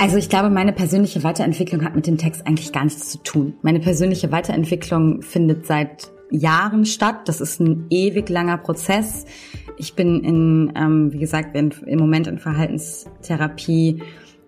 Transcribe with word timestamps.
Also 0.00 0.16
ich 0.16 0.28
glaube, 0.28 0.48
meine 0.48 0.72
persönliche 0.72 1.24
Weiterentwicklung 1.24 1.84
hat 1.84 1.96
mit 1.96 2.06
dem 2.06 2.18
Text 2.18 2.46
eigentlich 2.46 2.72
gar 2.72 2.84
nichts 2.84 3.10
zu 3.10 3.18
tun. 3.18 3.54
Meine 3.62 3.80
persönliche 3.80 4.30
Weiterentwicklung 4.30 5.22
findet 5.22 5.66
seit 5.66 6.12
Jahren 6.30 6.84
statt. 6.84 7.26
Das 7.26 7.40
ist 7.40 7.58
ein 7.58 7.86
ewig 7.90 8.28
langer 8.28 8.58
Prozess. 8.58 9.24
Ich 9.76 9.94
bin 9.94 10.22
in, 10.22 10.72
ähm, 10.76 11.12
wie 11.12 11.18
gesagt, 11.18 11.56
in, 11.56 11.72
im 11.84 11.98
Moment 11.98 12.28
in 12.28 12.38
Verhaltenstherapie 12.38 14.02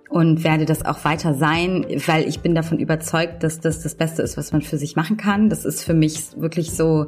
und 0.08 0.44
werde 0.44 0.66
das 0.66 0.84
auch 0.84 1.04
weiter 1.04 1.34
sein, 1.34 1.84
weil 2.06 2.28
ich 2.28 2.40
bin 2.40 2.54
davon 2.54 2.78
überzeugt, 2.78 3.42
dass 3.42 3.58
das 3.58 3.82
das 3.82 3.96
Beste 3.96 4.22
ist, 4.22 4.36
was 4.36 4.52
man 4.52 4.62
für 4.62 4.78
sich 4.78 4.94
machen 4.94 5.16
kann. 5.16 5.48
Das 5.48 5.64
ist 5.64 5.82
für 5.82 5.94
mich 5.94 6.36
wirklich 6.36 6.70
so 6.70 7.06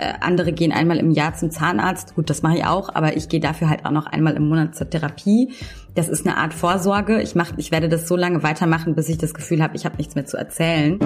äh, 0.00 0.14
andere 0.20 0.52
gehen 0.52 0.72
einmal 0.72 0.96
im 0.96 1.10
Jahr 1.10 1.34
zum 1.34 1.50
Zahnarzt. 1.50 2.14
Gut, 2.14 2.30
das 2.30 2.42
mache 2.42 2.56
ich 2.56 2.64
auch, 2.64 2.94
aber 2.94 3.16
ich 3.16 3.28
gehe 3.28 3.40
dafür 3.40 3.68
halt 3.68 3.84
auch 3.84 3.90
noch 3.90 4.06
einmal 4.06 4.34
im 4.34 4.48
Monat 4.48 4.74
zur 4.74 4.88
Therapie. 4.88 5.52
Das 5.94 6.08
ist 6.08 6.26
eine 6.26 6.38
Art 6.38 6.54
Vorsorge. 6.54 7.20
Ich 7.20 7.34
mach, 7.34 7.52
ich 7.58 7.70
werde 7.70 7.88
das 7.88 8.08
so 8.08 8.16
lange 8.16 8.42
weitermachen, 8.42 8.94
bis 8.94 9.10
ich 9.10 9.18
das 9.18 9.34
Gefühl 9.34 9.62
habe, 9.62 9.76
ich 9.76 9.84
habe 9.84 9.96
nichts 9.98 10.14
mehr 10.14 10.24
zu 10.24 10.38
erzählen. 10.38 10.98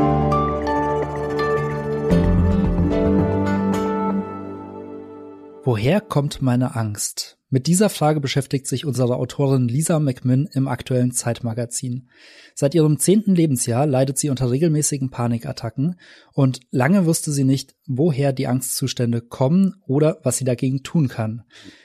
Woher 5.64 6.00
kommt 6.00 6.40
meine 6.40 6.76
Angst? 6.76 7.38
Mit 7.54 7.68
dieser 7.68 7.88
Frage 7.88 8.18
beschäftigt 8.18 8.66
sich 8.66 8.84
unsere 8.84 9.14
Autorin 9.14 9.68
Lisa 9.68 10.00
McMinn 10.00 10.48
im 10.54 10.66
aktuellen 10.66 11.12
Zeitmagazin. 11.12 12.08
Seit 12.52 12.74
ihrem 12.74 12.98
zehnten 12.98 13.36
Lebensjahr 13.36 13.86
leidet 13.86 14.18
sie 14.18 14.28
unter 14.28 14.50
regelmäßigen 14.50 15.10
Panikattacken 15.10 15.94
und 16.32 16.58
lange 16.72 17.06
wusste 17.06 17.30
sie 17.30 17.44
nicht, 17.44 17.76
woher 17.86 18.32
die 18.32 18.48
Angstzustände 18.48 19.20
kommen 19.20 19.76
oder 19.86 20.18
was 20.24 20.36
sie 20.38 20.44
dagegen 20.44 20.82
tun 20.82 21.06
kann. 21.06 21.44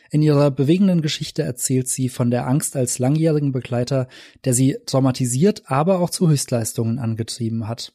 In 0.09 0.23
ihrer 0.23 0.49
bewegenden 0.49 1.03
Geschichte 1.03 1.43
erzählt 1.43 1.87
sie 1.87 2.09
von 2.09 2.31
der 2.31 2.47
Angst 2.47 2.75
als 2.75 2.97
langjährigen 2.97 3.51
Begleiter, 3.51 4.07
der 4.45 4.55
sie 4.55 4.79
traumatisiert, 4.87 5.61
aber 5.65 5.99
auch 5.99 6.09
zu 6.09 6.27
Höchstleistungen 6.27 6.97
angetrieben 6.97 7.67
hat. 7.67 7.93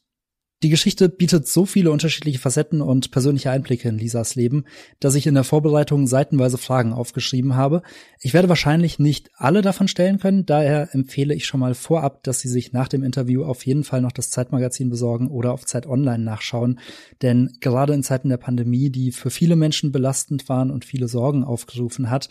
Die 0.63 0.69
Geschichte 0.69 1.09
bietet 1.09 1.49
so 1.49 1.65
viele 1.65 1.91
unterschiedliche 1.91 2.39
Facetten 2.39 2.81
und 2.81 3.11
persönliche 3.11 3.51
Einblicke 3.51 3.89
in 3.89 3.97
Lisas 3.97 4.35
Leben, 4.35 4.63
dass 5.01 5.15
ich 5.15 5.27
in 5.27 5.35
der 5.35 5.43
Vorbereitung 5.43 6.07
seitenweise 6.07 6.57
Fragen 6.57 6.93
aufgeschrieben 6.93 7.55
habe. 7.55 7.81
Ich 8.21 8.33
werde 8.33 8.47
wahrscheinlich 8.47 8.97
nicht 8.97 9.29
alle 9.35 9.61
davon 9.61 9.89
stellen 9.89 10.17
können, 10.17 10.45
daher 10.45 10.95
empfehle 10.95 11.35
ich 11.35 11.45
schon 11.45 11.59
mal 11.59 11.75
vorab, 11.75 12.23
dass 12.23 12.39
Sie 12.39 12.47
sich 12.47 12.71
nach 12.71 12.87
dem 12.87 13.03
Interview 13.03 13.43
auf 13.43 13.65
jeden 13.65 13.83
Fall 13.83 14.01
noch 14.01 14.13
das 14.13 14.29
Zeitmagazin 14.29 14.89
besorgen 14.89 15.27
oder 15.27 15.51
auf 15.51 15.65
Zeit 15.65 15.87
Online 15.87 16.23
nachschauen, 16.23 16.79
denn 17.21 17.57
gerade 17.59 17.93
in 17.93 18.01
Zeiten 18.01 18.29
der 18.29 18.37
Pandemie, 18.37 18.89
die 18.89 19.11
für 19.11 19.29
viele 19.29 19.57
Menschen 19.57 19.91
belastend 19.91 20.47
waren 20.47 20.71
und 20.71 20.85
viele 20.85 21.09
Sorgen 21.09 21.43
aufgerufen 21.43 22.09
hat, 22.09 22.29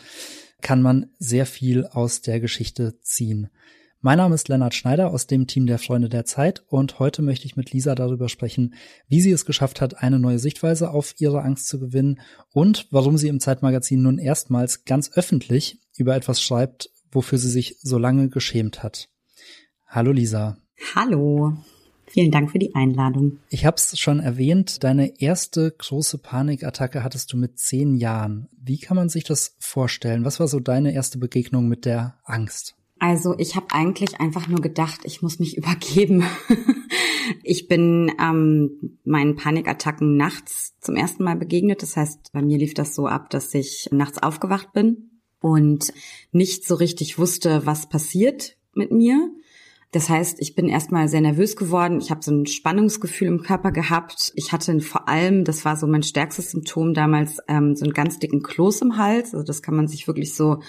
kann 0.62 0.80
man 0.80 1.10
sehr 1.18 1.44
viel 1.44 1.86
aus 1.86 2.22
der 2.22 2.40
Geschichte 2.40 2.98
ziehen. 3.02 3.50
Mein 4.06 4.18
Name 4.18 4.34
ist 4.34 4.48
Lennart 4.48 4.74
Schneider 4.74 5.10
aus 5.12 5.26
dem 5.26 5.46
Team 5.46 5.64
der 5.64 5.78
Freunde 5.78 6.10
der 6.10 6.26
Zeit 6.26 6.62
und 6.68 6.98
heute 6.98 7.22
möchte 7.22 7.46
ich 7.46 7.56
mit 7.56 7.72
Lisa 7.72 7.94
darüber 7.94 8.28
sprechen, 8.28 8.74
wie 9.08 9.22
sie 9.22 9.30
es 9.30 9.46
geschafft 9.46 9.80
hat, 9.80 10.02
eine 10.02 10.18
neue 10.18 10.38
Sichtweise 10.38 10.90
auf 10.90 11.14
ihre 11.16 11.40
Angst 11.40 11.68
zu 11.68 11.80
gewinnen 11.80 12.20
und 12.52 12.86
warum 12.90 13.16
sie 13.16 13.28
im 13.28 13.40
Zeitmagazin 13.40 14.02
nun 14.02 14.18
erstmals 14.18 14.84
ganz 14.84 15.10
öffentlich 15.14 15.78
über 15.96 16.14
etwas 16.14 16.42
schreibt, 16.42 16.90
wofür 17.12 17.38
sie 17.38 17.48
sich 17.48 17.78
so 17.80 17.96
lange 17.96 18.28
geschämt 18.28 18.82
hat. 18.82 19.08
Hallo 19.86 20.12
Lisa. 20.12 20.58
Hallo. 20.94 21.56
Vielen 22.06 22.30
Dank 22.30 22.50
für 22.50 22.58
die 22.58 22.74
Einladung. 22.74 23.38
Ich 23.48 23.64
habe 23.64 23.76
es 23.78 23.98
schon 23.98 24.20
erwähnt, 24.20 24.84
deine 24.84 25.18
erste 25.18 25.70
große 25.78 26.18
Panikattacke 26.18 27.02
hattest 27.02 27.32
du 27.32 27.38
mit 27.38 27.58
zehn 27.58 27.94
Jahren. 27.94 28.50
Wie 28.52 28.76
kann 28.76 28.98
man 28.98 29.08
sich 29.08 29.24
das 29.24 29.56
vorstellen? 29.60 30.26
Was 30.26 30.40
war 30.40 30.48
so 30.48 30.60
deine 30.60 30.92
erste 30.92 31.16
Begegnung 31.16 31.68
mit 31.68 31.86
der 31.86 32.18
Angst? 32.24 32.76
Also 33.06 33.34
ich 33.36 33.54
habe 33.54 33.66
eigentlich 33.68 34.18
einfach 34.18 34.48
nur 34.48 34.62
gedacht, 34.62 35.00
ich 35.04 35.20
muss 35.20 35.38
mich 35.38 35.56
übergeben. 35.58 36.24
ich 37.42 37.68
bin 37.68 38.10
ähm, 38.18 38.98
meinen 39.04 39.36
Panikattacken 39.36 40.16
nachts 40.16 40.74
zum 40.80 40.96
ersten 40.96 41.22
Mal 41.22 41.36
begegnet. 41.36 41.82
Das 41.82 41.98
heißt, 41.98 42.32
bei 42.32 42.40
mir 42.40 42.56
lief 42.56 42.72
das 42.72 42.94
so 42.94 43.06
ab, 43.06 43.28
dass 43.28 43.52
ich 43.52 43.90
nachts 43.92 44.22
aufgewacht 44.22 44.72
bin 44.72 45.20
und 45.38 45.92
nicht 46.32 46.66
so 46.66 46.76
richtig 46.76 47.18
wusste, 47.18 47.66
was 47.66 47.90
passiert 47.90 48.56
mit 48.72 48.90
mir. 48.90 49.30
Das 49.92 50.08
heißt, 50.08 50.40
ich 50.40 50.54
bin 50.54 50.68
erstmal 50.68 51.06
sehr 51.06 51.20
nervös 51.20 51.56
geworden. 51.56 52.00
Ich 52.00 52.10
habe 52.10 52.24
so 52.24 52.32
ein 52.32 52.46
Spannungsgefühl 52.46 53.28
im 53.28 53.42
Körper 53.42 53.70
gehabt. 53.70 54.32
Ich 54.34 54.50
hatte 54.50 54.80
vor 54.80 55.10
allem, 55.10 55.44
das 55.44 55.66
war 55.66 55.76
so 55.76 55.86
mein 55.86 56.02
stärkstes 56.02 56.52
Symptom 56.52 56.94
damals, 56.94 57.38
ähm, 57.48 57.76
so 57.76 57.84
einen 57.84 57.92
ganz 57.92 58.18
dicken 58.18 58.42
Kloß 58.42 58.80
im 58.80 58.96
Hals. 58.96 59.34
Also 59.34 59.44
das 59.44 59.60
kann 59.60 59.76
man 59.76 59.88
sich 59.88 60.08
wirklich 60.08 60.34
so 60.34 60.62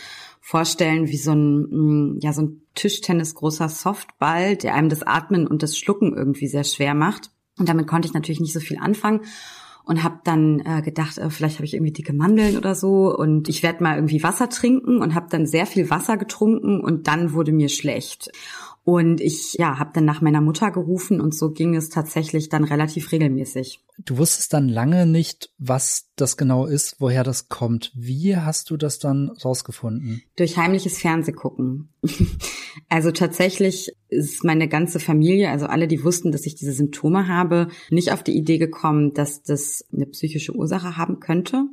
vorstellen 0.46 1.08
wie 1.08 1.18
so 1.18 1.32
ein, 1.32 1.62
mm, 1.72 2.20
ja, 2.22 2.32
so 2.32 2.44
ein 2.44 2.62
Tischtennis 2.76 3.34
großer 3.34 3.68
Softball, 3.68 4.56
der 4.56 4.76
einem 4.76 4.90
das 4.90 5.02
Atmen 5.02 5.48
und 5.48 5.64
das 5.64 5.76
Schlucken 5.76 6.16
irgendwie 6.16 6.48
sehr 6.48 6.64
schwer 6.64 6.94
macht. 6.94 7.32
Und 7.58 7.68
damit 7.68 7.88
konnte 7.88 8.08
ich 8.08 8.14
natürlich 8.14 8.40
nicht 8.40 8.54
so 8.54 8.60
viel 8.60 8.78
anfangen 8.78 9.22
und 9.86 10.04
habe 10.04 10.20
dann 10.24 10.60
äh, 10.60 10.84
gedacht, 10.84 11.18
äh, 11.18 11.32
vielleicht 11.32 11.56
habe 11.56 11.66
ich 11.66 11.74
irgendwie 11.74 11.94
dicke 11.94 12.14
Mandeln 12.14 12.58
oder 12.58 12.76
so 12.76 13.18
und 13.18 13.50
ich 13.50 13.64
werde 13.64 13.82
mal 13.82 13.96
irgendwie 13.96 14.22
Wasser 14.22 14.48
trinken 14.48 15.02
und 15.02 15.16
habe 15.16 15.28
dann 15.32 15.48
sehr 15.48 15.66
viel 15.66 15.90
Wasser 15.90 16.16
getrunken 16.16 16.80
und 16.80 17.08
dann 17.08 17.34
wurde 17.34 17.52
mir 17.52 17.70
schlecht. 17.70 18.30
Und 18.86 19.20
ich 19.20 19.56
ja, 19.56 19.80
habe 19.80 19.90
dann 19.96 20.06
nach 20.06 20.22
meiner 20.22 20.42
Mutter 20.42 20.70
gerufen 20.70 21.20
und 21.20 21.34
so 21.34 21.50
ging 21.50 21.76
es 21.76 21.90
tatsächlich 21.90 22.50
dann 22.50 22.64
relativ 22.64 23.12
regelmäßig. 23.12 23.80
Du 23.98 24.20
wusstest 24.20 24.54
dann 24.54 24.70
lange 24.70 25.08
nicht, 25.08 25.50
was 25.58 26.12
das 26.16 26.38
genau 26.38 26.68
ist, 26.68 26.98
woher 27.00 27.24
das 27.24 27.50
kommt. 27.50 27.92
Wie 27.96 28.38
hast 28.38 28.70
du 28.70 28.78
das 28.78 29.00
dann 29.00 29.32
rausgefunden? 29.44 30.22
Durch 30.36 30.58
heimliches 30.58 31.00
Fernsehgucken. 31.00 31.90
also 32.88 33.10
tatsächlich 33.10 33.92
ist 34.10 34.44
meine 34.44 34.68
ganze 34.68 35.00
Familie, 35.00 35.50
also 35.50 35.66
alle, 35.66 35.88
die 35.88 36.04
wussten, 36.04 36.32
dass 36.32 36.46
ich 36.46 36.54
diese 36.54 36.74
Symptome 36.74 37.28
habe, 37.28 37.70
nicht 37.90 38.12
auf 38.12 38.22
die 38.22 38.38
Idee 38.38 38.60
gekommen, 38.60 39.16
dass 39.16 39.42
das 39.42 39.84
eine 39.92 40.06
psychische 40.06 40.56
Ursache 40.56 40.96
haben 40.96 41.20
könnte. 41.20 41.66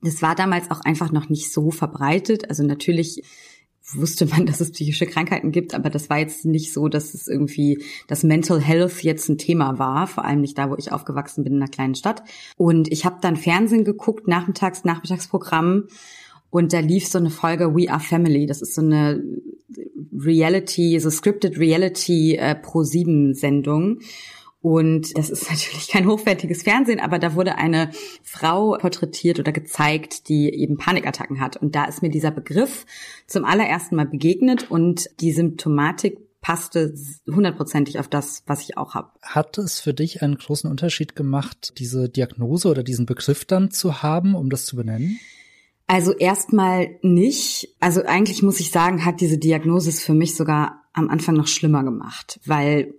Das 0.00 0.22
war 0.22 0.34
damals 0.34 0.70
auch 0.70 0.80
einfach 0.80 1.12
noch 1.12 1.28
nicht 1.28 1.52
so 1.52 1.70
verbreitet. 1.70 2.48
Also 2.48 2.62
natürlich 2.62 3.22
wusste 3.94 4.26
man, 4.26 4.46
dass 4.46 4.60
es 4.60 4.72
psychische 4.72 5.06
Krankheiten 5.06 5.52
gibt, 5.52 5.74
aber 5.74 5.90
das 5.90 6.10
war 6.10 6.18
jetzt 6.18 6.44
nicht 6.44 6.72
so, 6.72 6.88
dass 6.88 7.14
es 7.14 7.28
irgendwie 7.28 7.82
das 8.06 8.22
Mental 8.22 8.60
Health 8.60 9.02
jetzt 9.02 9.28
ein 9.28 9.38
Thema 9.38 9.78
war, 9.78 10.06
vor 10.06 10.24
allem 10.24 10.40
nicht 10.40 10.58
da, 10.58 10.70
wo 10.70 10.76
ich 10.76 10.92
aufgewachsen 10.92 11.44
bin 11.44 11.54
in 11.54 11.62
einer 11.62 11.70
kleinen 11.70 11.94
Stadt. 11.94 12.22
Und 12.56 12.90
ich 12.90 13.04
habe 13.04 13.18
dann 13.20 13.36
Fernsehen 13.36 13.84
geguckt, 13.84 14.28
nachmittags, 14.28 14.84
Nachmittagsprogramm 14.84 15.88
und 16.50 16.72
da 16.72 16.80
lief 16.80 17.06
so 17.06 17.18
eine 17.18 17.30
Folge 17.30 17.74
We 17.74 17.90
Are 17.90 18.00
Family. 18.00 18.46
Das 18.46 18.62
ist 18.62 18.74
so 18.74 18.80
eine 18.80 19.22
Reality, 20.12 20.98
so 20.98 21.10
scripted 21.10 21.58
Reality 21.58 22.36
äh, 22.36 22.54
Pro 22.54 22.82
7 22.82 23.34
Sendung. 23.34 24.00
Und 24.60 25.16
das 25.16 25.30
ist 25.30 25.50
natürlich 25.50 25.88
kein 25.88 26.06
hochwertiges 26.06 26.62
Fernsehen, 26.62 27.00
aber 27.00 27.18
da 27.18 27.34
wurde 27.34 27.56
eine 27.56 27.90
Frau 28.22 28.76
porträtiert 28.78 29.38
oder 29.38 29.52
gezeigt, 29.52 30.28
die 30.28 30.52
eben 30.52 30.76
Panikattacken 30.76 31.40
hat. 31.40 31.56
Und 31.56 31.74
da 31.74 31.84
ist 31.84 32.02
mir 32.02 32.10
dieser 32.10 32.30
Begriff 32.30 32.86
zum 33.26 33.44
allerersten 33.44 33.96
Mal 33.96 34.06
begegnet 34.06 34.70
und 34.70 35.08
die 35.20 35.32
Symptomatik 35.32 36.18
passte 36.40 36.94
hundertprozentig 37.26 37.98
auf 37.98 38.08
das, 38.08 38.42
was 38.46 38.62
ich 38.62 38.76
auch 38.76 38.94
habe. 38.94 39.10
Hat 39.22 39.58
es 39.58 39.80
für 39.80 39.92
dich 39.92 40.22
einen 40.22 40.36
großen 40.36 40.70
Unterschied 40.70 41.16
gemacht, 41.16 41.74
diese 41.78 42.08
Diagnose 42.08 42.68
oder 42.68 42.82
diesen 42.82 43.06
Begriff 43.06 43.44
dann 43.44 43.70
zu 43.70 44.02
haben, 44.02 44.34
um 44.34 44.48
das 44.48 44.64
zu 44.64 44.76
benennen? 44.76 45.18
Also 45.88 46.12
erstmal 46.12 46.98
nicht. 47.02 47.74
Also 47.80 48.02
eigentlich 48.04 48.42
muss 48.42 48.60
ich 48.60 48.70
sagen, 48.70 49.04
hat 49.04 49.20
diese 49.20 49.38
Diagnose 49.38 49.88
es 49.88 50.04
für 50.04 50.14
mich 50.14 50.36
sogar 50.36 50.84
am 50.92 51.08
Anfang 51.08 51.34
noch 51.34 51.46
schlimmer 51.46 51.82
gemacht, 51.82 52.40
weil 52.44 52.94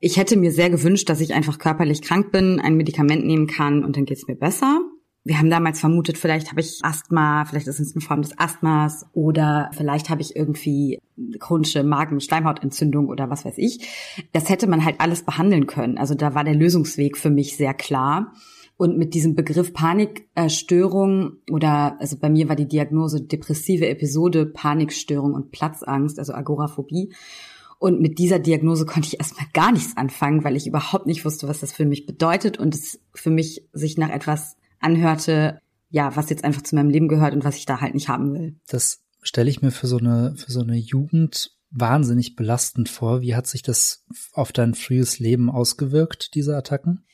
ich 0.00 0.16
hätte 0.16 0.36
mir 0.36 0.50
sehr 0.50 0.70
gewünscht, 0.70 1.08
dass 1.08 1.20
ich 1.20 1.34
einfach 1.34 1.58
körperlich 1.58 2.02
krank 2.02 2.32
bin, 2.32 2.58
ein 2.58 2.76
Medikament 2.76 3.24
nehmen 3.24 3.46
kann 3.46 3.84
und 3.84 3.96
dann 3.96 4.06
geht's 4.06 4.26
mir 4.26 4.34
besser. 4.34 4.80
Wir 5.22 5.38
haben 5.38 5.50
damals 5.50 5.80
vermutet, 5.80 6.16
vielleicht 6.16 6.50
habe 6.50 6.62
ich 6.62 6.80
Asthma, 6.82 7.44
vielleicht 7.44 7.66
ist 7.66 7.78
es 7.78 7.94
eine 7.94 8.00
Form 8.00 8.22
des 8.22 8.38
Asthmas 8.38 9.04
oder 9.12 9.70
vielleicht 9.74 10.08
habe 10.08 10.22
ich 10.22 10.34
irgendwie 10.34 10.98
chronische 11.38 11.84
Magen-Schleimhautentzündung 11.84 13.08
oder 13.08 13.28
was 13.28 13.44
weiß 13.44 13.58
ich. 13.58 13.86
Das 14.32 14.48
hätte 14.48 14.66
man 14.66 14.82
halt 14.82 14.96
alles 14.98 15.22
behandeln 15.22 15.66
können. 15.66 15.98
Also 15.98 16.14
da 16.14 16.34
war 16.34 16.44
der 16.44 16.54
Lösungsweg 16.54 17.18
für 17.18 17.28
mich 17.28 17.58
sehr 17.58 17.74
klar. 17.74 18.32
Und 18.78 18.96
mit 18.96 19.12
diesem 19.12 19.34
Begriff 19.34 19.74
Panikstörung 19.74 21.32
oder, 21.50 22.00
also 22.00 22.16
bei 22.16 22.30
mir 22.30 22.48
war 22.48 22.56
die 22.56 22.66
Diagnose 22.66 23.20
depressive 23.20 23.86
Episode, 23.86 24.46
Panikstörung 24.46 25.34
und 25.34 25.50
Platzangst, 25.50 26.18
also 26.18 26.32
Agoraphobie. 26.32 27.12
Und 27.80 27.98
mit 27.98 28.18
dieser 28.18 28.38
Diagnose 28.38 28.84
konnte 28.84 29.08
ich 29.08 29.18
erstmal 29.18 29.46
gar 29.54 29.72
nichts 29.72 29.96
anfangen, 29.96 30.44
weil 30.44 30.54
ich 30.54 30.66
überhaupt 30.66 31.06
nicht 31.06 31.24
wusste, 31.24 31.48
was 31.48 31.60
das 31.60 31.72
für 31.72 31.86
mich 31.86 32.04
bedeutet 32.04 32.58
und 32.58 32.74
es 32.74 33.00
für 33.14 33.30
mich 33.30 33.66
sich 33.72 33.96
nach 33.96 34.10
etwas 34.10 34.58
anhörte, 34.80 35.58
ja, 35.88 36.14
was 36.14 36.28
jetzt 36.28 36.44
einfach 36.44 36.60
zu 36.60 36.76
meinem 36.76 36.90
Leben 36.90 37.08
gehört 37.08 37.32
und 37.32 37.42
was 37.42 37.56
ich 37.56 37.64
da 37.64 37.80
halt 37.80 37.94
nicht 37.94 38.10
haben 38.10 38.34
will. 38.34 38.56
Das 38.68 39.02
stelle 39.22 39.48
ich 39.48 39.62
mir 39.62 39.70
für 39.70 39.86
so 39.86 39.96
eine, 39.96 40.34
für 40.36 40.52
so 40.52 40.60
eine 40.60 40.76
Jugend 40.76 41.56
wahnsinnig 41.70 42.36
belastend 42.36 42.90
vor. 42.90 43.22
Wie 43.22 43.34
hat 43.34 43.46
sich 43.46 43.62
das 43.62 44.04
auf 44.34 44.52
dein 44.52 44.74
frühes 44.74 45.18
Leben 45.18 45.48
ausgewirkt, 45.48 46.34
diese 46.34 46.54
Attacken? 46.58 47.06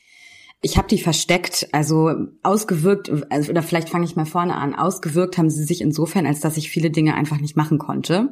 Ich 0.61 0.77
habe 0.77 0.87
die 0.87 0.97
versteckt, 0.97 1.67
also 1.71 2.11
ausgewirkt, 2.41 3.11
also, 3.29 3.51
oder 3.51 3.61
vielleicht 3.61 3.89
fange 3.89 4.05
ich 4.05 4.15
mal 4.15 4.25
vorne 4.25 4.55
an. 4.55 4.73
Ausgewirkt 4.73 5.37
haben 5.37 5.51
sie 5.51 5.63
sich 5.63 5.81
insofern, 5.81 6.25
als 6.25 6.39
dass 6.39 6.57
ich 6.57 6.71
viele 6.71 6.89
Dinge 6.89 7.13
einfach 7.13 7.39
nicht 7.39 7.55
machen 7.55 7.77
konnte. 7.77 8.29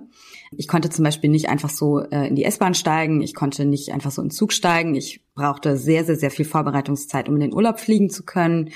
Ich 0.52 0.68
konnte 0.68 0.90
zum 0.90 1.04
Beispiel 1.04 1.30
nicht 1.30 1.50
einfach 1.50 1.70
so 1.70 2.00
äh, 2.00 2.28
in 2.28 2.36
die 2.36 2.44
S-Bahn 2.46 2.74
steigen, 2.74 3.22
ich 3.22 3.36
konnte 3.36 3.66
nicht 3.66 3.92
einfach 3.92 4.10
so 4.10 4.22
in 4.22 4.30
den 4.30 4.34
Zug 4.34 4.54
steigen. 4.54 4.96
Ich 4.96 5.22
brauchte 5.36 5.78
sehr, 5.78 6.04
sehr, 6.04 6.16
sehr 6.16 6.32
viel 6.32 6.46
Vorbereitungszeit, 6.46 7.30
um 7.30 7.36
in 7.36 7.42
den 7.42 7.54
Urlaub 7.54 7.80
fliegen 7.80 8.10
zu 8.10 8.24
können. 8.24 8.72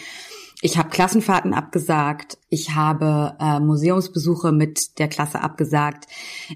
Ich 0.62 0.78
habe 0.78 0.90
Klassenfahrten 0.90 1.54
abgesagt. 1.54 2.38
Ich 2.50 2.76
habe 2.76 3.36
äh, 3.40 3.60
Museumsbesuche 3.60 4.52
mit 4.52 5.00
der 5.00 5.08
Klasse 5.08 5.42
abgesagt. 5.42 6.06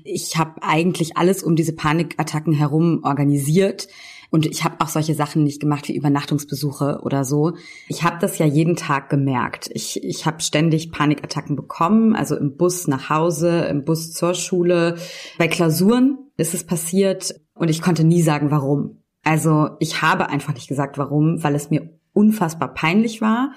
Ich 0.03 0.37
habe 0.37 0.61
eigentlich 0.61 1.15
alles 1.15 1.41
um 1.41 1.55
diese 1.55 1.73
Panikattacken 1.73 2.53
herum 2.53 3.01
organisiert. 3.03 3.87
Und 4.33 4.47
ich 4.47 4.63
habe 4.63 4.77
auch 4.79 4.87
solche 4.87 5.13
Sachen 5.13 5.43
nicht 5.43 5.59
gemacht 5.59 5.87
wie 5.87 5.95
Übernachtungsbesuche 5.95 7.01
oder 7.03 7.23
so. 7.23 7.53
Ich 7.87 8.01
habe 8.01 8.17
das 8.19 8.39
ja 8.39 8.47
jeden 8.47 8.75
Tag 8.75 9.11
gemerkt. 9.11 9.69
Ich, 9.75 10.03
ich 10.03 10.25
habe 10.25 10.41
ständig 10.41 10.91
Panikattacken 10.91 11.55
bekommen, 11.55 12.15
also 12.15 12.35
im 12.35 12.57
Bus 12.57 12.87
nach 12.87 13.11
Hause, 13.11 13.65
im 13.65 13.85
Bus 13.85 14.11
zur 14.11 14.33
Schule. 14.33 14.95
Bei 15.37 15.47
Klausuren 15.47 16.17
ist 16.35 16.55
es 16.55 16.63
passiert 16.63 17.35
und 17.53 17.69
ich 17.69 17.83
konnte 17.83 18.03
nie 18.03 18.23
sagen, 18.23 18.49
warum. 18.49 19.03
Also 19.23 19.69
ich 19.79 20.01
habe 20.01 20.29
einfach 20.29 20.55
nicht 20.55 20.67
gesagt, 20.67 20.97
warum, 20.97 21.43
weil 21.43 21.53
es 21.53 21.69
mir 21.69 21.99
unfassbar 22.13 22.73
peinlich 22.73 23.21
war 23.21 23.51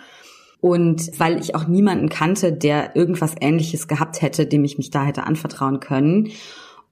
und 0.61 1.19
weil 1.19 1.40
ich 1.40 1.55
auch 1.55 1.67
niemanden 1.67 2.11
kannte, 2.11 2.52
der 2.52 2.94
irgendwas 2.94 3.34
Ähnliches 3.40 3.88
gehabt 3.88 4.20
hätte, 4.20 4.44
dem 4.46 4.62
ich 4.62 4.76
mich 4.76 4.90
da 4.90 5.05
hätte 5.05 5.25
anvertrauen 5.25 5.81
können. 5.81 6.32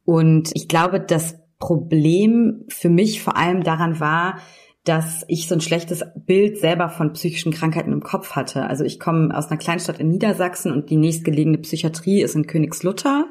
Und 0.06 0.52
ich 0.54 0.69
glaube, 0.69 1.00
das 1.00 1.44
Problem 1.58 2.64
für 2.68 2.88
mich 2.88 3.22
vor 3.22 3.36
allem 3.36 3.62
daran 3.62 4.00
war, 4.00 4.38
dass 4.84 5.24
ich 5.28 5.48
so 5.48 5.54
ein 5.54 5.62
schlechtes 5.62 6.04
Bild 6.14 6.58
selber 6.58 6.90
von 6.90 7.14
psychischen 7.14 7.52
Krankheiten 7.52 7.92
im 7.92 8.02
Kopf 8.02 8.32
hatte. 8.32 8.66
Also 8.66 8.84
ich 8.84 9.00
komme 9.00 9.36
aus 9.36 9.48
einer 9.48 9.58
Kleinstadt 9.58 9.98
in 9.98 10.10
Niedersachsen 10.10 10.70
und 10.70 10.90
die 10.90 10.96
nächstgelegene 10.96 11.58
Psychiatrie 11.58 12.20
ist 12.20 12.34
in 12.34 12.46
Königslutter. 12.46 13.26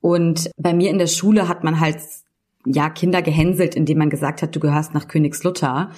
Und 0.00 0.50
bei 0.56 0.72
mir 0.72 0.90
in 0.90 0.98
der 0.98 1.08
Schule 1.08 1.48
hat 1.48 1.64
man 1.64 1.80
halt 1.80 1.98
ja 2.64 2.90
Kinder 2.90 3.22
gehänselt, 3.22 3.74
indem 3.74 3.98
man 3.98 4.10
gesagt 4.10 4.40
hat, 4.40 4.54
du 4.54 4.60
gehörst 4.60 4.94
nach 4.94 5.08
Königslutter. 5.08 5.90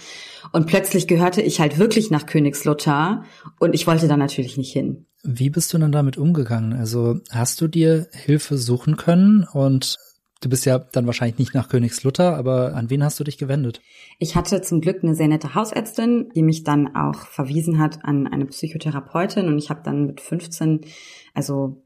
Und 0.52 0.66
plötzlich 0.66 1.06
gehörte 1.06 1.42
ich 1.42 1.60
halt 1.60 1.78
wirklich 1.78 2.10
nach 2.10 2.24
Königslutter 2.24 3.24
und 3.58 3.74
ich 3.74 3.86
wollte 3.86 4.08
da 4.08 4.16
natürlich 4.16 4.56
nicht 4.56 4.72
hin. 4.72 5.04
Wie 5.22 5.50
bist 5.50 5.72
du 5.72 5.78
dann 5.78 5.92
damit 5.92 6.16
umgegangen? 6.16 6.74
Also 6.74 7.20
hast 7.30 7.60
du 7.60 7.68
dir 7.68 8.08
Hilfe 8.12 8.56
suchen 8.56 8.96
können 8.96 9.46
und 9.52 9.96
Du 10.44 10.50
bist 10.50 10.66
ja 10.66 10.78
dann 10.78 11.06
wahrscheinlich 11.06 11.38
nicht 11.38 11.54
nach 11.54 11.70
Königslutter, 11.70 12.36
aber 12.36 12.74
an 12.74 12.90
wen 12.90 13.02
hast 13.02 13.18
du 13.18 13.24
dich 13.24 13.38
gewendet? 13.38 13.80
Ich 14.18 14.36
hatte 14.36 14.60
zum 14.60 14.82
Glück 14.82 15.02
eine 15.02 15.14
sehr 15.14 15.26
nette 15.26 15.54
Hausärztin, 15.54 16.28
die 16.36 16.42
mich 16.42 16.64
dann 16.64 16.94
auch 16.94 17.16
verwiesen 17.28 17.78
hat 17.78 18.04
an 18.04 18.26
eine 18.26 18.44
Psychotherapeutin 18.44 19.48
und 19.48 19.56
ich 19.56 19.70
habe 19.70 19.80
dann 19.82 20.04
mit 20.04 20.20
15, 20.20 20.82
also 21.32 21.82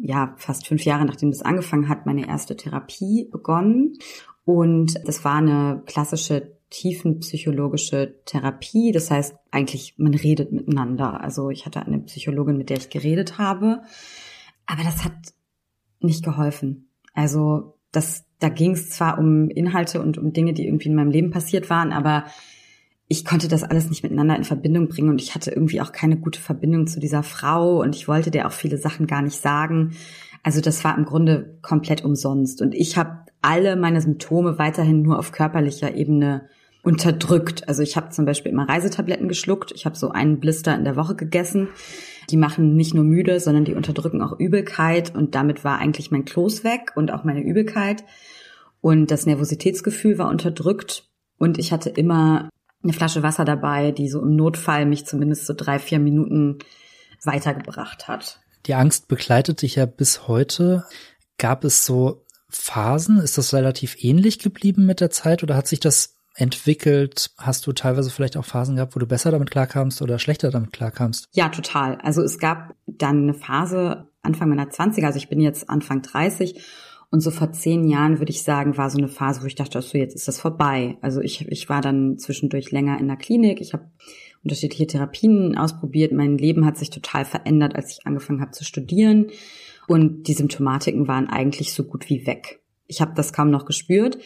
ja, 0.00 0.34
fast 0.38 0.66
fünf 0.66 0.86
Jahre 0.86 1.04
nachdem 1.04 1.30
das 1.30 1.42
angefangen 1.42 1.90
hat, 1.90 2.06
meine 2.06 2.26
erste 2.26 2.56
Therapie 2.56 3.28
begonnen. 3.30 3.98
Und 4.46 4.94
das 5.04 5.22
war 5.26 5.34
eine 5.34 5.82
klassische 5.84 6.56
tiefenpsychologische 6.70 8.22
Therapie. 8.24 8.90
Das 8.90 9.10
heißt, 9.10 9.36
eigentlich, 9.50 9.96
man 9.98 10.14
redet 10.14 10.50
miteinander. 10.50 11.20
Also 11.20 11.50
ich 11.50 11.66
hatte 11.66 11.84
eine 11.84 11.98
Psychologin, 11.98 12.56
mit 12.56 12.70
der 12.70 12.78
ich 12.78 12.88
geredet 12.88 13.36
habe. 13.36 13.82
Aber 14.64 14.82
das 14.82 15.04
hat 15.04 15.12
nicht 16.00 16.24
geholfen. 16.24 16.88
Also 17.12 17.77
das, 17.98 18.24
da 18.38 18.48
ging 18.48 18.72
es 18.72 18.90
zwar 18.90 19.18
um 19.18 19.50
Inhalte 19.50 20.00
und 20.00 20.18
um 20.18 20.32
Dinge, 20.32 20.52
die 20.52 20.66
irgendwie 20.66 20.88
in 20.88 20.94
meinem 20.94 21.10
Leben 21.10 21.30
passiert 21.30 21.68
waren, 21.68 21.92
aber 21.92 22.24
ich 23.08 23.24
konnte 23.24 23.48
das 23.48 23.64
alles 23.64 23.88
nicht 23.88 24.02
miteinander 24.02 24.36
in 24.36 24.44
Verbindung 24.44 24.88
bringen 24.88 25.08
und 25.08 25.20
ich 25.20 25.34
hatte 25.34 25.50
irgendwie 25.50 25.80
auch 25.80 25.92
keine 25.92 26.16
gute 26.16 26.40
Verbindung 26.40 26.86
zu 26.86 27.00
dieser 27.00 27.22
Frau 27.22 27.80
und 27.80 27.96
ich 27.96 28.06
wollte 28.06 28.30
der 28.30 28.46
auch 28.46 28.52
viele 28.52 28.78
Sachen 28.78 29.06
gar 29.06 29.22
nicht 29.22 29.40
sagen. 29.40 29.92
Also 30.42 30.60
das 30.60 30.84
war 30.84 30.96
im 30.96 31.04
Grunde 31.04 31.58
komplett 31.62 32.04
umsonst 32.04 32.62
und 32.62 32.74
ich 32.74 32.96
habe 32.96 33.24
alle 33.42 33.76
meine 33.76 34.00
Symptome 34.00 34.58
weiterhin 34.58 35.02
nur 35.02 35.18
auf 35.18 35.32
körperlicher 35.32 35.94
Ebene 35.94 36.48
unterdrückt. 36.82 37.66
Also 37.68 37.82
ich 37.82 37.96
habe 37.96 38.10
zum 38.10 38.24
Beispiel 38.24 38.52
immer 38.52 38.68
Reisetabletten 38.68 39.28
geschluckt. 39.28 39.72
Ich 39.74 39.84
habe 39.84 39.96
so 39.96 40.10
einen 40.10 40.40
Blister 40.40 40.74
in 40.74 40.84
der 40.84 40.96
Woche 40.96 41.16
gegessen. 41.16 41.68
Die 42.30 42.36
machen 42.36 42.74
nicht 42.74 42.94
nur 42.94 43.04
müde, 43.04 43.40
sondern 43.40 43.64
die 43.64 43.74
unterdrücken 43.74 44.22
auch 44.22 44.38
Übelkeit 44.38 45.14
und 45.14 45.34
damit 45.34 45.64
war 45.64 45.78
eigentlich 45.78 46.10
mein 46.10 46.24
Kloß 46.24 46.64
weg 46.64 46.92
und 46.94 47.10
auch 47.10 47.24
meine 47.24 47.40
Übelkeit. 47.40 48.04
Und 48.80 49.10
das 49.10 49.26
Nervositätsgefühl 49.26 50.18
war 50.18 50.28
unterdrückt 50.28 51.08
und 51.38 51.58
ich 51.58 51.72
hatte 51.72 51.90
immer 51.90 52.50
eine 52.82 52.92
Flasche 52.92 53.22
Wasser 53.22 53.44
dabei, 53.44 53.92
die 53.92 54.08
so 54.08 54.22
im 54.22 54.36
Notfall 54.36 54.86
mich 54.86 55.06
zumindest 55.06 55.46
so 55.46 55.54
drei, 55.54 55.78
vier 55.78 55.98
Minuten 55.98 56.58
weitergebracht 57.24 58.08
hat. 58.08 58.40
Die 58.66 58.74
Angst 58.74 59.08
begleitet 59.08 59.62
dich 59.62 59.76
ja 59.76 59.86
bis 59.86 60.28
heute. 60.28 60.84
Gab 61.38 61.64
es 61.64 61.84
so 61.84 62.24
Phasen? 62.48 63.18
Ist 63.18 63.38
das 63.38 63.54
relativ 63.54 64.02
ähnlich 64.02 64.38
geblieben 64.38 64.86
mit 64.86 65.00
der 65.00 65.10
Zeit 65.10 65.42
oder 65.42 65.56
hat 65.56 65.66
sich 65.66 65.80
das 65.80 66.17
entwickelt? 66.38 67.30
Hast 67.36 67.66
du 67.66 67.72
teilweise 67.72 68.10
vielleicht 68.10 68.36
auch 68.36 68.44
Phasen 68.44 68.76
gehabt, 68.76 68.94
wo 68.94 69.00
du 69.00 69.06
besser 69.06 69.30
damit 69.30 69.50
klarkamst 69.50 70.00
oder 70.02 70.18
schlechter 70.18 70.50
damit 70.50 70.72
klarkamst? 70.72 71.28
Ja, 71.32 71.48
total. 71.48 71.96
Also 71.96 72.22
es 72.22 72.38
gab 72.38 72.74
dann 72.86 73.24
eine 73.24 73.34
Phase 73.34 74.08
Anfang 74.22 74.48
meiner 74.48 74.68
20er, 74.68 75.06
also 75.06 75.18
ich 75.18 75.28
bin 75.28 75.40
jetzt 75.40 75.68
Anfang 75.68 76.02
30 76.02 76.62
und 77.10 77.20
so 77.20 77.30
vor 77.30 77.52
zehn 77.52 77.88
Jahren 77.88 78.18
würde 78.18 78.30
ich 78.30 78.42
sagen, 78.42 78.76
war 78.76 78.90
so 78.90 78.98
eine 78.98 79.08
Phase, 79.08 79.42
wo 79.42 79.46
ich 79.46 79.54
dachte, 79.54 79.80
so 79.80 79.96
jetzt 79.96 80.14
ist 80.14 80.28
das 80.28 80.40
vorbei. 80.40 80.98
Also 81.00 81.20
ich, 81.20 81.48
ich 81.48 81.68
war 81.68 81.80
dann 81.80 82.18
zwischendurch 82.18 82.70
länger 82.70 82.98
in 83.00 83.08
der 83.08 83.16
Klinik. 83.16 83.60
Ich 83.60 83.72
habe 83.72 83.90
unterschiedliche 84.44 84.86
Therapien 84.86 85.56
ausprobiert. 85.56 86.12
Mein 86.12 86.36
Leben 86.36 86.66
hat 86.66 86.76
sich 86.76 86.90
total 86.90 87.24
verändert, 87.24 87.74
als 87.74 87.92
ich 87.92 88.06
angefangen 88.06 88.42
habe 88.42 88.50
zu 88.50 88.64
studieren. 88.64 89.28
Und 89.86 90.24
die 90.28 90.34
Symptomatiken 90.34 91.08
waren 91.08 91.28
eigentlich 91.28 91.72
so 91.72 91.84
gut 91.84 92.10
wie 92.10 92.26
weg. 92.26 92.60
Ich 92.86 93.00
habe 93.00 93.14
das 93.14 93.32
kaum 93.32 93.50
noch 93.50 93.64
gespürt. 93.64 94.18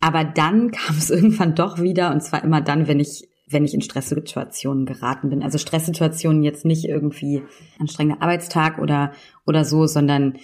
Aber 0.00 0.24
dann 0.24 0.70
kam 0.72 0.96
es 0.96 1.10
irgendwann 1.10 1.54
doch 1.54 1.80
wieder 1.80 2.10
und 2.10 2.22
zwar 2.22 2.42
immer 2.42 2.60
dann, 2.60 2.88
wenn 2.88 3.00
ich 3.00 3.28
wenn 3.52 3.64
ich 3.64 3.74
in 3.74 3.82
Stresssituationen 3.82 4.86
geraten 4.86 5.28
bin. 5.28 5.42
Also 5.42 5.58
Stresssituationen 5.58 6.44
jetzt 6.44 6.64
nicht 6.64 6.84
irgendwie 6.84 7.42
anstrengender 7.80 8.22
Arbeitstag 8.22 8.78
oder 8.78 9.12
oder 9.44 9.64
so, 9.64 9.86
sondern 9.86 10.38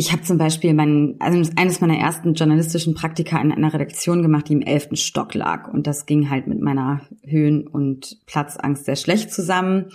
ich 0.00 0.12
habe 0.12 0.22
zum 0.22 0.38
Beispiel 0.38 0.74
mein, 0.74 1.16
also 1.18 1.50
eines 1.56 1.80
meiner 1.80 1.98
ersten 1.98 2.34
journalistischen 2.34 2.94
Praktika 2.94 3.40
in 3.40 3.50
einer 3.50 3.74
Redaktion 3.74 4.22
gemacht, 4.22 4.48
die 4.48 4.52
im 4.52 4.62
elften 4.62 4.94
Stock 4.94 5.34
lag. 5.34 5.66
Und 5.66 5.88
das 5.88 6.06
ging 6.06 6.30
halt 6.30 6.46
mit 6.46 6.60
meiner 6.60 7.00
Höhen- 7.24 7.66
und 7.66 8.24
Platzangst 8.24 8.84
sehr 8.84 8.94
schlecht 8.94 9.32
zusammen. 9.32 9.86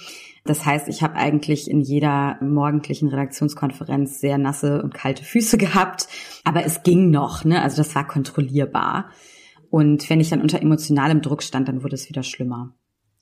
Das 0.43 0.65
heißt, 0.65 0.89
ich 0.89 1.03
habe 1.03 1.15
eigentlich 1.15 1.71
in 1.71 1.79
jeder 1.79 2.37
morgendlichen 2.41 3.07
Redaktionskonferenz 3.07 4.19
sehr 4.19 4.37
nasse 4.37 4.83
und 4.83 4.93
kalte 4.93 5.23
Füße 5.23 5.57
gehabt, 5.57 6.09
aber 6.43 6.65
es 6.65 6.83
ging 6.83 7.09
noch, 7.09 7.45
ne? 7.45 7.61
Also 7.61 7.77
das 7.77 7.95
war 7.95 8.05
kontrollierbar. 8.05 9.09
Und 9.69 10.09
wenn 10.09 10.19
ich 10.19 10.29
dann 10.29 10.41
unter 10.41 10.61
emotionalem 10.61 11.21
Druck 11.21 11.43
stand, 11.43 11.69
dann 11.69 11.81
wurde 11.81 11.95
es 11.95 12.09
wieder 12.09 12.23
schlimmer. 12.23 12.73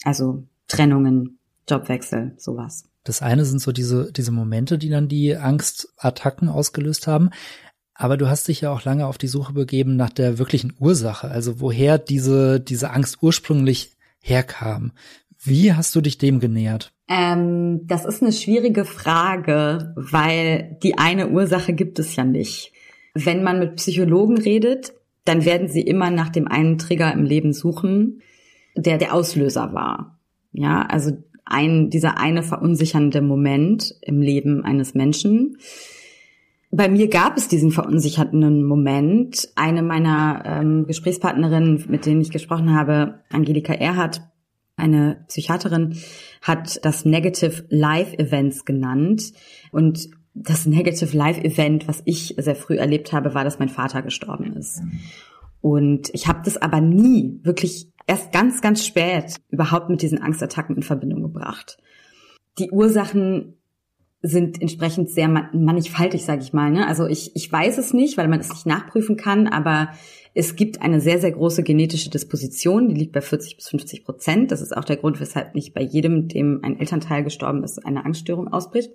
Also 0.03 0.47
Trennungen, 0.67 1.37
Jobwechsel, 1.69 2.33
sowas. 2.37 2.90
Das 3.03 3.21
eine 3.21 3.45
sind 3.45 3.59
so 3.59 3.71
diese, 3.71 4.11
diese 4.11 4.31
Momente, 4.31 4.77
die 4.77 4.89
dann 4.89 5.07
die 5.07 5.35
Angstattacken 5.35 6.49
ausgelöst 6.49 7.07
haben. 7.07 7.31
Aber 7.93 8.17
du 8.17 8.29
hast 8.29 8.47
dich 8.47 8.61
ja 8.61 8.71
auch 8.71 8.83
lange 8.83 9.05
auf 9.07 9.17
die 9.17 9.27
Suche 9.27 9.53
begeben 9.53 9.95
nach 9.95 10.09
der 10.09 10.39
wirklichen 10.39 10.73
Ursache, 10.79 11.29
also 11.29 11.59
woher 11.59 11.97
diese, 11.97 12.59
diese 12.59 12.91
Angst 12.91 13.19
ursprünglich 13.21 13.95
herkam. 14.19 14.91
Wie 15.43 15.73
hast 15.73 15.95
du 15.95 16.01
dich 16.01 16.17
dem 16.17 16.39
genähert? 16.39 16.93
Ähm, 17.07 17.85
das 17.87 18.05
ist 18.05 18.21
eine 18.21 18.31
schwierige 18.31 18.85
Frage, 18.85 19.93
weil 19.95 20.77
die 20.83 20.97
eine 20.97 21.29
Ursache 21.29 21.73
gibt 21.73 21.99
es 21.99 22.15
ja 22.15 22.23
nicht. 22.23 22.71
Wenn 23.13 23.43
man 23.43 23.59
mit 23.59 23.75
Psychologen 23.75 24.37
redet, 24.37 24.93
dann 25.25 25.45
werden 25.45 25.67
sie 25.67 25.81
immer 25.81 26.09
nach 26.09 26.29
dem 26.29 26.47
einen 26.47 26.77
Trigger 26.77 27.11
im 27.13 27.25
Leben 27.25 27.53
suchen, 27.53 28.21
der 28.75 28.97
der 28.97 29.13
Auslöser 29.13 29.73
war. 29.73 30.19
Ja, 30.53 30.83
also 30.83 31.11
ein, 31.51 31.89
dieser 31.89 32.17
eine 32.17 32.43
verunsichernde 32.43 33.21
Moment 33.21 33.95
im 34.01 34.21
Leben 34.21 34.63
eines 34.63 34.93
Menschen. 34.93 35.57
Bei 36.71 36.87
mir 36.87 37.09
gab 37.09 37.37
es 37.37 37.49
diesen 37.49 37.71
verunsichernden 37.71 38.63
Moment. 38.63 39.49
Eine 39.55 39.83
meiner 39.83 40.43
ähm, 40.45 40.87
Gesprächspartnerinnen, 40.87 41.85
mit 41.89 42.05
denen 42.05 42.21
ich 42.21 42.31
gesprochen 42.31 42.73
habe, 42.73 43.19
Angelika 43.29 43.73
Erhardt, 43.73 44.21
eine 44.77 45.25
Psychiaterin, 45.27 45.97
hat 46.41 46.83
das 46.85 47.03
Negative 47.03 47.65
Life 47.69 48.17
Events 48.17 48.63
genannt. 48.63 49.33
Und 49.71 50.09
das 50.33 50.65
Negative 50.65 51.15
Life 51.15 51.43
Event, 51.43 51.89
was 51.89 52.01
ich 52.05 52.35
sehr 52.37 52.55
früh 52.55 52.77
erlebt 52.77 53.11
habe, 53.11 53.33
war, 53.33 53.43
dass 53.43 53.59
mein 53.59 53.69
Vater 53.69 54.01
gestorben 54.01 54.53
ist. 54.53 54.81
Und 55.59 56.09
ich 56.13 56.27
habe 56.27 56.41
das 56.43 56.57
aber 56.57 56.81
nie 56.81 57.39
wirklich 57.43 57.90
erst 58.07 58.31
ganz, 58.31 58.61
ganz 58.61 58.85
spät 58.85 59.35
überhaupt 59.49 59.89
mit 59.89 60.01
diesen 60.01 60.21
Angstattacken 60.21 60.75
in 60.75 60.83
Verbindung 60.83 61.21
gebracht. 61.21 61.77
Die 62.59 62.71
Ursachen 62.71 63.57
sind 64.23 64.61
entsprechend 64.61 65.09
sehr 65.09 65.27
mannigfaltig, 65.27 66.23
sage 66.23 66.43
ich 66.43 66.53
mal. 66.53 66.69
Ne? 66.69 66.87
Also 66.87 67.07
ich, 67.07 67.35
ich 67.35 67.51
weiß 67.51 67.79
es 67.79 67.93
nicht, 67.93 68.17
weil 68.17 68.27
man 68.27 68.39
es 68.39 68.49
nicht 68.49 68.67
nachprüfen 68.67 69.17
kann, 69.17 69.47
aber 69.47 69.89
Es 70.33 70.55
gibt 70.55 70.81
eine 70.81 71.01
sehr, 71.01 71.19
sehr 71.19 71.31
große 71.31 71.61
genetische 71.61 72.09
Disposition, 72.09 72.87
die 72.87 72.95
liegt 72.95 73.11
bei 73.11 73.21
40 73.21 73.57
bis 73.57 73.67
50 73.67 74.05
Prozent. 74.05 74.51
Das 74.51 74.61
ist 74.61 74.75
auch 74.75 74.85
der 74.85 74.95
Grund, 74.95 75.19
weshalb 75.19 75.55
nicht 75.55 75.73
bei 75.73 75.81
jedem, 75.81 76.29
dem 76.29 76.61
ein 76.63 76.79
Elternteil 76.79 77.23
gestorben 77.23 77.63
ist, 77.63 77.85
eine 77.85 78.05
Angststörung 78.05 78.47
ausbricht. 78.47 78.91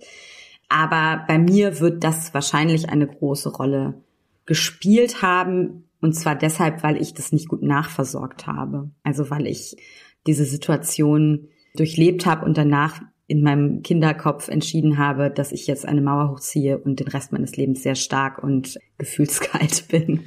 Aber 0.69 1.25
bei 1.29 1.39
mir 1.39 1.79
wird 1.81 2.03
das 2.03 2.33
wahrscheinlich 2.33 2.89
eine 2.89 3.07
große 3.07 3.51
Rolle 3.51 3.95
gespielt 4.47 5.21
haben. 5.21 5.85
Und 6.01 6.15
zwar 6.15 6.37
deshalb, 6.37 6.83
weil 6.83 7.01
ich 7.01 7.15
das 7.15 7.33
nicht 7.33 7.49
gut 7.49 7.63
nachversorgt 7.63 8.47
habe. 8.47 8.91
Also 9.03 9.31
weil 9.31 9.47
ich 9.47 9.77
diese 10.27 10.45
Situation 10.45 11.49
durchlebt 11.75 12.27
habe 12.27 12.45
und 12.45 12.57
danach 12.59 13.01
in 13.29 13.43
meinem 13.43 13.83
Kinderkopf 13.83 14.49
entschieden 14.49 14.99
habe, 14.99 15.31
dass 15.31 15.53
ich 15.53 15.67
jetzt 15.67 15.85
eine 15.85 16.01
Mauer 16.01 16.31
hochziehe 16.31 16.79
und 16.79 17.01
den 17.01 17.09
Rest 17.09 17.33
meines 17.33 17.57
Lebens 17.57 17.83
sehr 17.83 17.97
stark 17.97 18.43
und 18.43 18.79
gefühlskalt 18.99 19.89
bin. 19.91 20.25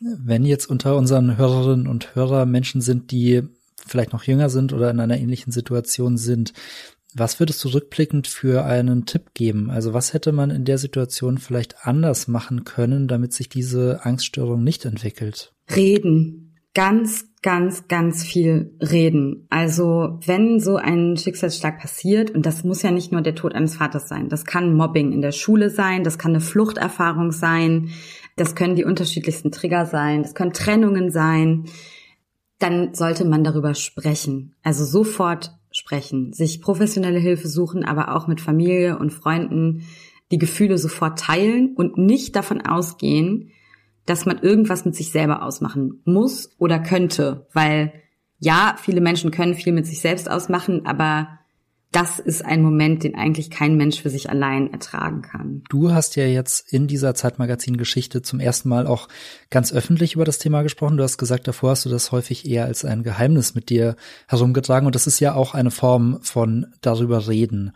Wenn 0.00 0.44
jetzt 0.44 0.66
unter 0.66 0.96
unseren 0.96 1.38
Hörerinnen 1.38 1.86
und 1.86 2.14
Hörern 2.14 2.50
Menschen 2.50 2.82
sind, 2.82 3.10
die 3.10 3.42
vielleicht 3.86 4.12
noch 4.12 4.24
jünger 4.24 4.50
sind 4.50 4.72
oder 4.72 4.90
in 4.90 5.00
einer 5.00 5.18
ähnlichen 5.18 5.52
Situation 5.52 6.18
sind, 6.18 6.52
was 7.16 7.40
würdest 7.40 7.64
du 7.64 7.68
rückblickend 7.68 8.26
für 8.26 8.64
einen 8.64 9.06
Tipp 9.06 9.32
geben? 9.34 9.70
Also 9.70 9.94
was 9.94 10.12
hätte 10.12 10.32
man 10.32 10.50
in 10.50 10.64
der 10.64 10.78
Situation 10.78 11.38
vielleicht 11.38 11.86
anders 11.86 12.28
machen 12.28 12.64
können, 12.64 13.08
damit 13.08 13.32
sich 13.32 13.48
diese 13.48 14.04
Angststörung 14.04 14.62
nicht 14.62 14.84
entwickelt? 14.84 15.52
Reden. 15.74 16.42
Ganz, 16.74 17.24
ganz, 17.40 17.88
ganz 17.88 18.22
viel 18.22 18.76
reden. 18.82 19.46
Also 19.48 20.20
wenn 20.26 20.60
so 20.60 20.76
ein 20.76 21.16
Schicksalsschlag 21.16 21.78
passiert, 21.78 22.30
und 22.32 22.44
das 22.44 22.64
muss 22.64 22.82
ja 22.82 22.90
nicht 22.90 23.12
nur 23.12 23.22
der 23.22 23.34
Tod 23.34 23.54
eines 23.54 23.76
Vaters 23.76 24.08
sein, 24.08 24.28
das 24.28 24.44
kann 24.44 24.74
Mobbing 24.74 25.12
in 25.12 25.22
der 25.22 25.32
Schule 25.32 25.70
sein, 25.70 26.04
das 26.04 26.18
kann 26.18 26.32
eine 26.32 26.40
Fluchterfahrung 26.40 27.32
sein, 27.32 27.88
das 28.36 28.54
können 28.54 28.76
die 28.76 28.84
unterschiedlichsten 28.84 29.52
Trigger 29.52 29.86
sein, 29.86 30.22
das 30.22 30.34
können 30.34 30.52
Trennungen 30.52 31.10
sein, 31.10 31.64
dann 32.58 32.92
sollte 32.92 33.24
man 33.24 33.42
darüber 33.42 33.74
sprechen. 33.74 34.54
Also 34.62 34.84
sofort 34.84 35.55
sprechen, 35.76 36.32
sich 36.32 36.62
professionelle 36.62 37.18
Hilfe 37.18 37.48
suchen, 37.48 37.84
aber 37.84 38.16
auch 38.16 38.26
mit 38.26 38.40
Familie 38.40 38.98
und 38.98 39.12
Freunden 39.12 39.82
die 40.30 40.38
Gefühle 40.38 40.78
sofort 40.78 41.18
teilen 41.18 41.74
und 41.76 41.98
nicht 41.98 42.34
davon 42.34 42.62
ausgehen, 42.62 43.50
dass 44.06 44.24
man 44.24 44.38
irgendwas 44.38 44.84
mit 44.84 44.94
sich 44.94 45.12
selber 45.12 45.42
ausmachen 45.42 46.00
muss 46.04 46.50
oder 46.58 46.78
könnte, 46.78 47.46
weil 47.52 47.92
ja, 48.38 48.76
viele 48.80 49.00
Menschen 49.00 49.30
können 49.30 49.54
viel 49.54 49.72
mit 49.72 49.86
sich 49.86 50.00
selbst 50.00 50.30
ausmachen, 50.30 50.86
aber 50.86 51.40
das 51.96 52.18
ist 52.18 52.44
ein 52.44 52.60
Moment, 52.60 53.04
den 53.04 53.14
eigentlich 53.14 53.48
kein 53.48 53.78
Mensch 53.78 54.02
für 54.02 54.10
sich 54.10 54.28
allein 54.28 54.70
ertragen 54.70 55.22
kann. 55.22 55.62
Du 55.70 55.92
hast 55.92 56.14
ja 56.16 56.26
jetzt 56.26 56.70
in 56.70 56.88
dieser 56.88 57.14
Zeitmagazin-Geschichte 57.14 58.20
zum 58.20 58.38
ersten 58.38 58.68
Mal 58.68 58.86
auch 58.86 59.08
ganz 59.48 59.72
öffentlich 59.72 60.12
über 60.12 60.26
das 60.26 60.38
Thema 60.38 60.60
gesprochen. 60.60 60.98
Du 60.98 61.02
hast 61.02 61.16
gesagt, 61.16 61.48
davor 61.48 61.70
hast 61.70 61.86
du 61.86 61.88
das 61.88 62.12
häufig 62.12 62.46
eher 62.46 62.66
als 62.66 62.84
ein 62.84 63.02
Geheimnis 63.02 63.54
mit 63.54 63.70
dir 63.70 63.96
herumgetragen. 64.28 64.84
Und 64.84 64.94
das 64.94 65.06
ist 65.06 65.20
ja 65.20 65.32
auch 65.32 65.54
eine 65.54 65.70
Form 65.70 66.18
von 66.20 66.66
darüber 66.82 67.28
reden. 67.28 67.72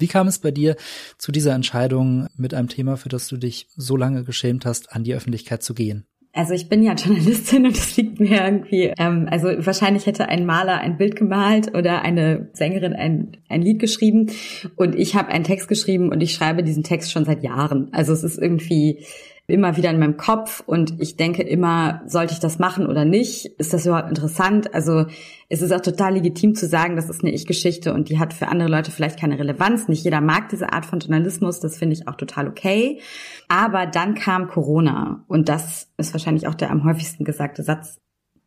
Wie 0.00 0.08
kam 0.08 0.26
es 0.26 0.40
bei 0.40 0.50
dir 0.50 0.74
zu 1.16 1.30
dieser 1.30 1.54
Entscheidung, 1.54 2.26
mit 2.36 2.54
einem 2.54 2.66
Thema, 2.66 2.96
für 2.96 3.08
das 3.08 3.28
du 3.28 3.36
dich 3.36 3.68
so 3.76 3.96
lange 3.96 4.24
geschämt 4.24 4.66
hast, 4.66 4.90
an 4.90 5.04
die 5.04 5.14
Öffentlichkeit 5.14 5.62
zu 5.62 5.74
gehen? 5.74 6.06
Also 6.32 6.54
ich 6.54 6.68
bin 6.68 6.82
ja 6.82 6.94
Journalistin 6.94 7.66
und 7.66 7.76
das 7.76 7.96
liegt 7.96 8.20
mir 8.20 8.44
irgendwie, 8.44 8.92
ähm, 8.98 9.26
also 9.30 9.48
wahrscheinlich 9.48 10.06
hätte 10.06 10.28
ein 10.28 10.46
Maler 10.46 10.78
ein 10.78 10.96
Bild 10.96 11.16
gemalt 11.16 11.74
oder 11.74 12.02
eine 12.02 12.48
Sängerin 12.52 12.92
ein, 12.92 13.36
ein 13.48 13.62
Lied 13.62 13.80
geschrieben 13.80 14.30
und 14.76 14.94
ich 14.94 15.16
habe 15.16 15.28
einen 15.28 15.44
Text 15.44 15.68
geschrieben 15.68 16.10
und 16.10 16.22
ich 16.22 16.32
schreibe 16.32 16.62
diesen 16.62 16.84
Text 16.84 17.10
schon 17.10 17.24
seit 17.24 17.42
Jahren. 17.42 17.88
Also 17.92 18.12
es 18.12 18.22
ist 18.22 18.38
irgendwie, 18.38 19.04
immer 19.50 19.76
wieder 19.76 19.90
in 19.90 19.98
meinem 19.98 20.16
Kopf 20.16 20.62
und 20.64 21.00
ich 21.00 21.16
denke 21.16 21.42
immer, 21.42 22.02
sollte 22.06 22.32
ich 22.32 22.40
das 22.40 22.58
machen 22.58 22.86
oder 22.86 23.04
nicht? 23.04 23.46
Ist 23.58 23.72
das 23.72 23.86
überhaupt 23.86 24.08
interessant? 24.08 24.74
Also 24.74 25.06
es 25.48 25.62
ist 25.62 25.72
auch 25.72 25.80
total 25.80 26.14
legitim 26.14 26.54
zu 26.54 26.66
sagen, 26.66 26.96
das 26.96 27.10
ist 27.10 27.22
eine 27.22 27.32
Ich-Geschichte 27.32 27.92
und 27.92 28.08
die 28.08 28.18
hat 28.18 28.32
für 28.32 28.48
andere 28.48 28.68
Leute 28.68 28.90
vielleicht 28.90 29.18
keine 29.18 29.38
Relevanz. 29.38 29.88
Nicht 29.88 30.04
jeder 30.04 30.20
mag 30.20 30.48
diese 30.48 30.72
Art 30.72 30.86
von 30.86 31.00
Journalismus, 31.00 31.60
das 31.60 31.78
finde 31.78 31.94
ich 31.94 32.08
auch 32.08 32.16
total 32.16 32.48
okay. 32.48 33.00
Aber 33.48 33.86
dann 33.86 34.14
kam 34.14 34.48
Corona 34.48 35.24
und 35.28 35.48
das 35.48 35.88
ist 35.96 36.14
wahrscheinlich 36.14 36.46
auch 36.46 36.54
der 36.54 36.70
am 36.70 36.84
häufigsten 36.84 37.24
gesagte 37.24 37.62
Satz 37.62 37.98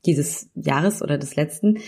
dieses 0.05 0.49
Jahres 0.55 1.01
oder 1.01 1.17
des 1.17 1.35
letzten. 1.35 1.79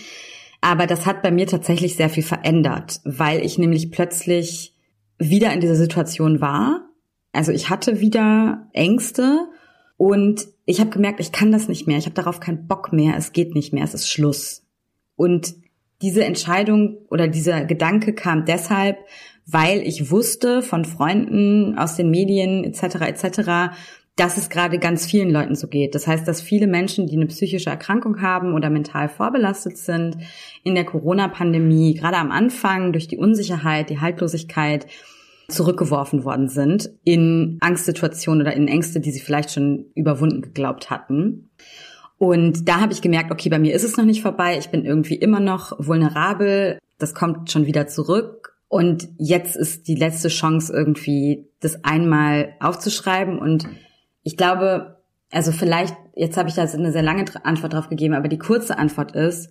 Aber 0.60 0.86
das 0.86 1.06
hat 1.06 1.22
bei 1.22 1.30
mir 1.30 1.46
tatsächlich 1.46 1.96
sehr 1.96 2.08
viel 2.08 2.22
verändert, 2.22 3.00
weil 3.04 3.44
ich 3.44 3.58
nämlich 3.58 3.90
plötzlich 3.90 4.74
wieder 5.18 5.52
in 5.52 5.60
dieser 5.60 5.76
Situation 5.76 6.40
war 6.40 6.85
also 7.36 7.52
ich 7.52 7.70
hatte 7.70 8.00
wieder 8.00 8.68
Ängste 8.72 9.48
und 9.96 10.46
ich 10.64 10.80
habe 10.80 10.90
gemerkt, 10.90 11.20
ich 11.20 11.32
kann 11.32 11.52
das 11.52 11.68
nicht 11.68 11.86
mehr. 11.86 11.98
Ich 11.98 12.06
habe 12.06 12.14
darauf 12.14 12.40
keinen 12.40 12.66
Bock 12.66 12.92
mehr. 12.92 13.14
Es 13.16 13.32
geht 13.32 13.54
nicht 13.54 13.72
mehr. 13.72 13.84
Es 13.84 13.94
ist 13.94 14.10
Schluss. 14.10 14.64
Und 15.14 15.54
diese 16.02 16.24
Entscheidung 16.24 16.98
oder 17.08 17.28
dieser 17.28 17.64
Gedanke 17.64 18.12
kam 18.12 18.44
deshalb, 18.44 18.98
weil 19.46 19.80
ich 19.82 20.10
wusste 20.10 20.60
von 20.60 20.84
Freunden 20.84 21.78
aus 21.78 21.96
den 21.96 22.10
Medien 22.10 22.64
etc. 22.64 22.96
etc., 23.06 23.76
dass 24.16 24.38
es 24.38 24.48
gerade 24.48 24.78
ganz 24.78 25.04
vielen 25.04 25.30
Leuten 25.30 25.54
so 25.54 25.68
geht. 25.68 25.94
Das 25.94 26.06
heißt, 26.06 26.26
dass 26.26 26.40
viele 26.40 26.66
Menschen, 26.66 27.06
die 27.06 27.16
eine 27.16 27.26
psychische 27.26 27.68
Erkrankung 27.68 28.22
haben 28.22 28.54
oder 28.54 28.70
mental 28.70 29.10
vorbelastet 29.10 29.76
sind, 29.76 30.16
in 30.64 30.74
der 30.74 30.86
Corona-Pandemie, 30.86 31.94
gerade 31.94 32.16
am 32.16 32.30
Anfang 32.30 32.92
durch 32.92 33.08
die 33.08 33.18
Unsicherheit, 33.18 33.90
die 33.90 34.00
Haltlosigkeit, 34.00 34.86
zurückgeworfen 35.48 36.24
worden 36.24 36.48
sind 36.48 36.90
in 37.04 37.58
Angstsituationen 37.60 38.42
oder 38.42 38.54
in 38.54 38.68
Ängste, 38.68 39.00
die 39.00 39.12
sie 39.12 39.20
vielleicht 39.20 39.52
schon 39.52 39.86
überwunden 39.94 40.42
geglaubt 40.42 40.90
hatten. 40.90 41.50
Und 42.18 42.68
da 42.68 42.80
habe 42.80 42.92
ich 42.92 43.02
gemerkt, 43.02 43.30
okay, 43.30 43.48
bei 43.48 43.58
mir 43.58 43.74
ist 43.74 43.84
es 43.84 43.96
noch 43.96 44.04
nicht 44.04 44.22
vorbei. 44.22 44.58
Ich 44.58 44.70
bin 44.70 44.84
irgendwie 44.84 45.16
immer 45.16 45.40
noch 45.40 45.72
vulnerabel. 45.78 46.78
Das 46.98 47.14
kommt 47.14 47.50
schon 47.50 47.66
wieder 47.66 47.86
zurück. 47.86 48.56
Und 48.68 49.08
jetzt 49.18 49.54
ist 49.54 49.86
die 49.86 49.94
letzte 49.94 50.28
Chance 50.28 50.72
irgendwie, 50.72 51.46
das 51.60 51.84
einmal 51.84 52.54
aufzuschreiben. 52.58 53.38
Und 53.38 53.68
ich 54.22 54.36
glaube, 54.36 54.96
also 55.30 55.52
vielleicht, 55.52 55.94
jetzt 56.14 56.36
habe 56.36 56.48
ich 56.48 56.54
da 56.54 56.62
eine 56.62 56.92
sehr 56.92 57.02
lange 57.02 57.24
Antwort 57.44 57.74
drauf 57.74 57.88
gegeben, 57.88 58.14
aber 58.14 58.28
die 58.28 58.38
kurze 58.38 58.78
Antwort 58.78 59.14
ist, 59.14 59.50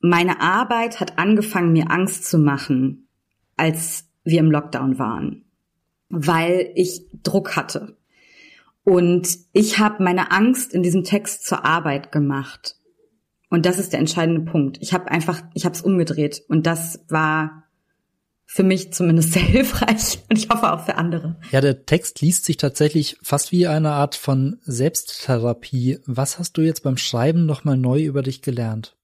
meine 0.00 0.40
Arbeit 0.40 1.00
hat 1.00 1.18
angefangen, 1.18 1.72
mir 1.72 1.90
Angst 1.90 2.24
zu 2.24 2.38
machen, 2.38 3.08
als 3.56 4.07
wir 4.28 4.40
im 4.40 4.50
Lockdown 4.50 4.98
waren, 4.98 5.44
weil 6.08 6.70
ich 6.74 7.06
Druck 7.22 7.56
hatte. 7.56 7.96
Und 8.84 9.28
ich 9.52 9.78
habe 9.78 10.02
meine 10.02 10.30
Angst 10.32 10.72
in 10.72 10.82
diesem 10.82 11.04
Text 11.04 11.46
zur 11.46 11.64
Arbeit 11.64 12.10
gemacht. 12.10 12.76
Und 13.50 13.66
das 13.66 13.78
ist 13.78 13.92
der 13.92 14.00
entscheidende 14.00 14.50
Punkt. 14.50 14.78
Ich 14.80 14.92
habe 14.92 15.10
einfach, 15.10 15.42
ich 15.54 15.64
habe 15.64 15.74
es 15.74 15.82
umgedreht. 15.82 16.42
Und 16.48 16.66
das 16.66 17.04
war 17.08 17.64
für 18.50 18.62
mich 18.62 18.92
zumindest 18.94 19.32
sehr 19.34 19.42
hilfreich 19.42 20.24
und 20.28 20.38
ich 20.38 20.48
hoffe 20.48 20.72
auch 20.72 20.84
für 20.84 20.96
andere. 20.96 21.36
Ja, 21.52 21.60
der 21.60 21.84
Text 21.84 22.22
liest 22.22 22.46
sich 22.46 22.56
tatsächlich 22.56 23.18
fast 23.22 23.52
wie 23.52 23.66
eine 23.66 23.92
Art 23.92 24.14
von 24.16 24.58
Selbsttherapie. 24.62 25.98
Was 26.06 26.38
hast 26.38 26.56
du 26.56 26.62
jetzt 26.62 26.82
beim 26.82 26.96
Schreiben 26.96 27.46
nochmal 27.46 27.76
neu 27.76 28.02
über 28.02 28.22
dich 28.22 28.40
gelernt? 28.40 28.96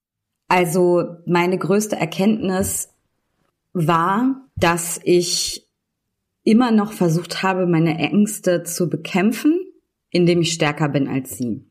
Also 0.48 1.16
meine 1.26 1.58
größte 1.58 1.96
Erkenntnis 1.96 2.88
war, 3.74 4.43
dass 4.56 5.00
ich 5.02 5.68
immer 6.42 6.70
noch 6.70 6.92
versucht 6.92 7.42
habe, 7.42 7.66
meine 7.66 7.98
Ängste 7.98 8.62
zu 8.62 8.88
bekämpfen, 8.88 9.60
indem 10.10 10.42
ich 10.42 10.52
stärker 10.52 10.88
bin 10.88 11.08
als 11.08 11.36
sie. 11.38 11.64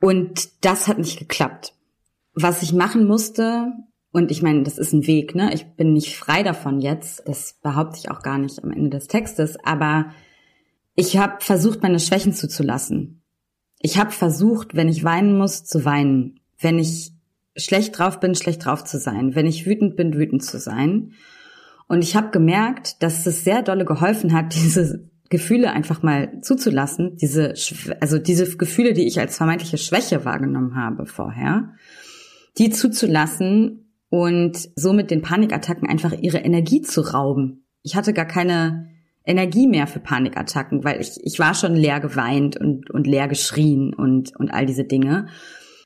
Und 0.00 0.64
das 0.64 0.88
hat 0.88 0.98
nicht 0.98 1.18
geklappt. 1.18 1.74
Was 2.34 2.62
ich 2.62 2.72
machen 2.72 3.06
musste, 3.06 3.72
und 4.12 4.30
ich 4.30 4.42
meine, 4.42 4.62
das 4.62 4.78
ist 4.78 4.94
ein 4.94 5.06
Weg, 5.06 5.34
ne? 5.34 5.52
Ich 5.52 5.66
bin 5.74 5.92
nicht 5.92 6.16
frei 6.16 6.42
davon 6.42 6.80
jetzt. 6.80 7.22
Das 7.26 7.58
behaupte 7.62 7.98
ich 7.98 8.10
auch 8.10 8.22
gar 8.22 8.38
nicht 8.38 8.62
am 8.64 8.70
Ende 8.70 8.90
des 8.90 9.08
Textes. 9.08 9.58
Aber 9.62 10.10
ich 10.94 11.18
habe 11.18 11.34
versucht, 11.40 11.82
meine 11.82 12.00
Schwächen 12.00 12.32
zuzulassen. 12.32 13.22
Ich 13.78 13.98
habe 13.98 14.10
versucht, 14.10 14.74
wenn 14.74 14.88
ich 14.88 15.04
weinen 15.04 15.36
muss, 15.36 15.64
zu 15.64 15.84
weinen. 15.84 16.40
Wenn 16.58 16.78
ich 16.78 17.12
schlecht 17.56 17.98
drauf 17.98 18.20
bin, 18.20 18.34
schlecht 18.34 18.64
drauf 18.64 18.84
zu 18.84 18.98
sein, 18.98 19.34
wenn 19.34 19.46
ich 19.46 19.66
wütend 19.66 19.96
bin, 19.96 20.14
wütend 20.14 20.44
zu 20.44 20.58
sein. 20.58 21.12
Und 21.88 22.02
ich 22.02 22.16
habe 22.16 22.30
gemerkt, 22.30 23.02
dass 23.02 23.26
es 23.26 23.44
sehr 23.44 23.62
dolle 23.62 23.84
geholfen 23.84 24.32
hat, 24.32 24.54
diese 24.54 25.08
Gefühle 25.28 25.72
einfach 25.72 26.02
mal 26.02 26.40
zuzulassen, 26.40 27.16
diese 27.16 27.54
also 28.00 28.18
diese 28.18 28.56
Gefühle, 28.56 28.92
die 28.92 29.06
ich 29.06 29.18
als 29.18 29.36
vermeintliche 29.36 29.78
Schwäche 29.78 30.24
wahrgenommen 30.24 30.76
habe 30.76 31.06
vorher, 31.06 31.72
die 32.58 32.70
zuzulassen 32.70 33.92
und 34.08 34.68
somit 34.76 35.10
den 35.10 35.22
Panikattacken 35.22 35.88
einfach 35.88 36.12
ihre 36.12 36.38
Energie 36.38 36.80
zu 36.80 37.00
rauben. 37.00 37.66
Ich 37.82 37.96
hatte 37.96 38.12
gar 38.12 38.24
keine 38.24 38.88
Energie 39.24 39.66
mehr 39.66 39.88
für 39.88 39.98
Panikattacken, 39.98 40.84
weil 40.84 41.00
ich 41.00 41.18
ich 41.22 41.40
war 41.40 41.54
schon 41.54 41.74
leer 41.74 41.98
geweint 41.98 42.56
und 42.56 42.90
und 42.90 43.08
leer 43.08 43.26
geschrien 43.26 43.92
und 43.92 44.36
und 44.36 44.50
all 44.50 44.66
diese 44.66 44.84
Dinge. 44.84 45.26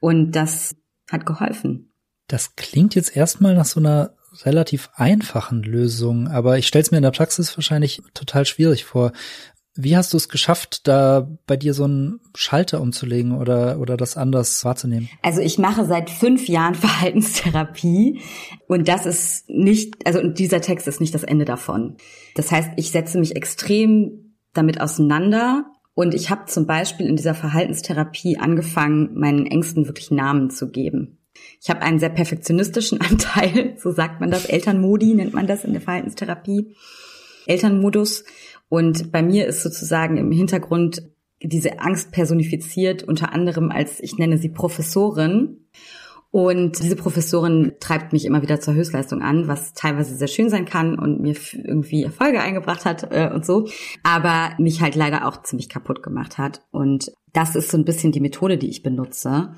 Und 0.03 0.33
das 0.33 0.75
hat 1.11 1.26
geholfen. 1.26 1.93
Das 2.26 2.57
klingt 2.57 2.95
jetzt 2.95 3.17
erstmal 3.17 3.55
nach 3.55 3.64
so 3.64 3.81
einer 3.81 4.14
relativ 4.45 4.90
einfachen 4.95 5.62
Lösung, 5.62 6.29
aber 6.29 6.59
ich 6.59 6.67
stelle 6.67 6.83
es 6.83 6.90
mir 6.90 6.99
in 6.99 7.02
der 7.02 7.11
Praxis 7.11 7.57
wahrscheinlich 7.57 8.00
total 8.14 8.47
schwierig 8.47 8.85
vor. 8.85 9.12
Wie 9.75 9.97
hast 9.97 10.12
du 10.12 10.17
es 10.17 10.29
geschafft, 10.29 10.87
da 10.88 11.29
bei 11.47 11.57
dir 11.57 11.75
so 11.75 11.85
einen 11.85 12.21
Schalter 12.35 12.81
umzulegen 12.81 13.33
oder, 13.33 13.79
oder 13.79 13.97
das 13.97 14.17
anders 14.17 14.64
wahrzunehmen? 14.64 15.09
Also 15.23 15.40
ich 15.40 15.59
mache 15.59 15.87
seit 15.87 16.11
fünf 16.11 16.49
Jahren 16.49 16.75
Verhaltenstherapie 16.76 18.21
und 18.67 18.88
das 18.88 19.07
ist 19.07 19.49
nicht, 19.49 20.07
also 20.07 20.26
dieser 20.26 20.61
Text 20.61 20.87
ist 20.88 21.00
nicht 21.00 21.14
das 21.14 21.23
Ende 21.25 21.45
davon. 21.45 21.97
Das 22.35 22.50
heißt, 22.50 22.71
ich 22.76 22.90
setze 22.90 23.19
mich 23.19 23.37
extrem 23.37 24.37
damit 24.52 24.81
auseinander 24.81 25.67
und 26.00 26.14
ich 26.14 26.30
habe 26.30 26.47
zum 26.47 26.66
Beispiel 26.66 27.04
in 27.04 27.16
dieser 27.16 27.35
Verhaltenstherapie 27.35 28.38
angefangen, 28.38 29.19
meinen 29.19 29.45
Ängsten 29.45 29.87
wirklich 29.87 30.11
Namen 30.11 30.49
zu 30.49 30.71
geben. 30.71 31.19
Ich 31.61 31.69
habe 31.69 31.83
einen 31.83 31.99
sehr 31.99 32.09
perfektionistischen 32.09 32.99
Anteil, 33.02 33.75
so 33.76 33.92
sagt 33.92 34.19
man 34.19 34.30
das, 34.30 34.47
Elternmodi 34.47 35.12
nennt 35.12 35.35
man 35.35 35.47
das 35.47 35.62
in 35.62 35.75
der 35.75 35.83
Verhaltenstherapie, 35.83 36.75
Elternmodus. 37.45 38.25
Und 38.71 39.12
bei 39.12 39.23
mir 39.23 39.47
ist 39.47 39.62
sozusagen 39.62 40.16
im 40.16 40.33
Hintergrund 40.33 41.02
diese 41.42 41.80
Angst 41.80 42.12
personifiziert, 42.12 43.02
unter 43.02 43.35
anderem 43.35 43.71
als, 43.71 44.00
ich 44.00 44.16
nenne 44.16 44.38
sie 44.38 44.49
Professorin. 44.49 45.66
Und 46.32 46.78
diese 46.80 46.94
Professorin 46.94 47.72
treibt 47.80 48.12
mich 48.12 48.25
immer 48.25 48.40
wieder 48.40 48.60
zur 48.60 48.75
Höchstleistung 48.75 49.20
an, 49.20 49.49
was 49.49 49.72
teilweise 49.72 50.14
sehr 50.14 50.28
schön 50.28 50.49
sein 50.49 50.64
kann 50.64 50.96
und 50.96 51.20
mir 51.20 51.34
irgendwie 51.52 52.04
Erfolge 52.04 52.40
eingebracht 52.40 52.84
hat 52.84 53.08
äh, 53.10 53.30
und 53.34 53.44
so, 53.44 53.66
aber 54.04 54.54
mich 54.58 54.80
halt 54.80 54.94
leider 54.94 55.26
auch 55.26 55.42
ziemlich 55.42 55.68
kaputt 55.68 56.04
gemacht 56.04 56.38
hat. 56.38 56.62
Und 56.70 57.10
das 57.32 57.56
ist 57.56 57.70
so 57.70 57.76
ein 57.76 57.84
bisschen 57.84 58.12
die 58.12 58.20
Methode, 58.20 58.58
die 58.58 58.70
ich 58.70 58.84
benutze. 58.84 59.54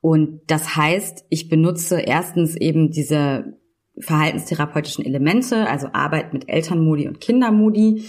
Und 0.00 0.40
das 0.48 0.74
heißt, 0.76 1.26
ich 1.28 1.48
benutze 1.48 2.00
erstens 2.00 2.56
eben 2.56 2.90
diese 2.90 3.56
verhaltenstherapeutischen 3.98 5.04
Elemente, 5.04 5.68
also 5.68 5.88
Arbeit 5.92 6.32
mit 6.32 6.48
Elternmodi 6.48 7.06
und 7.06 7.20
Kindermodi. 7.20 8.04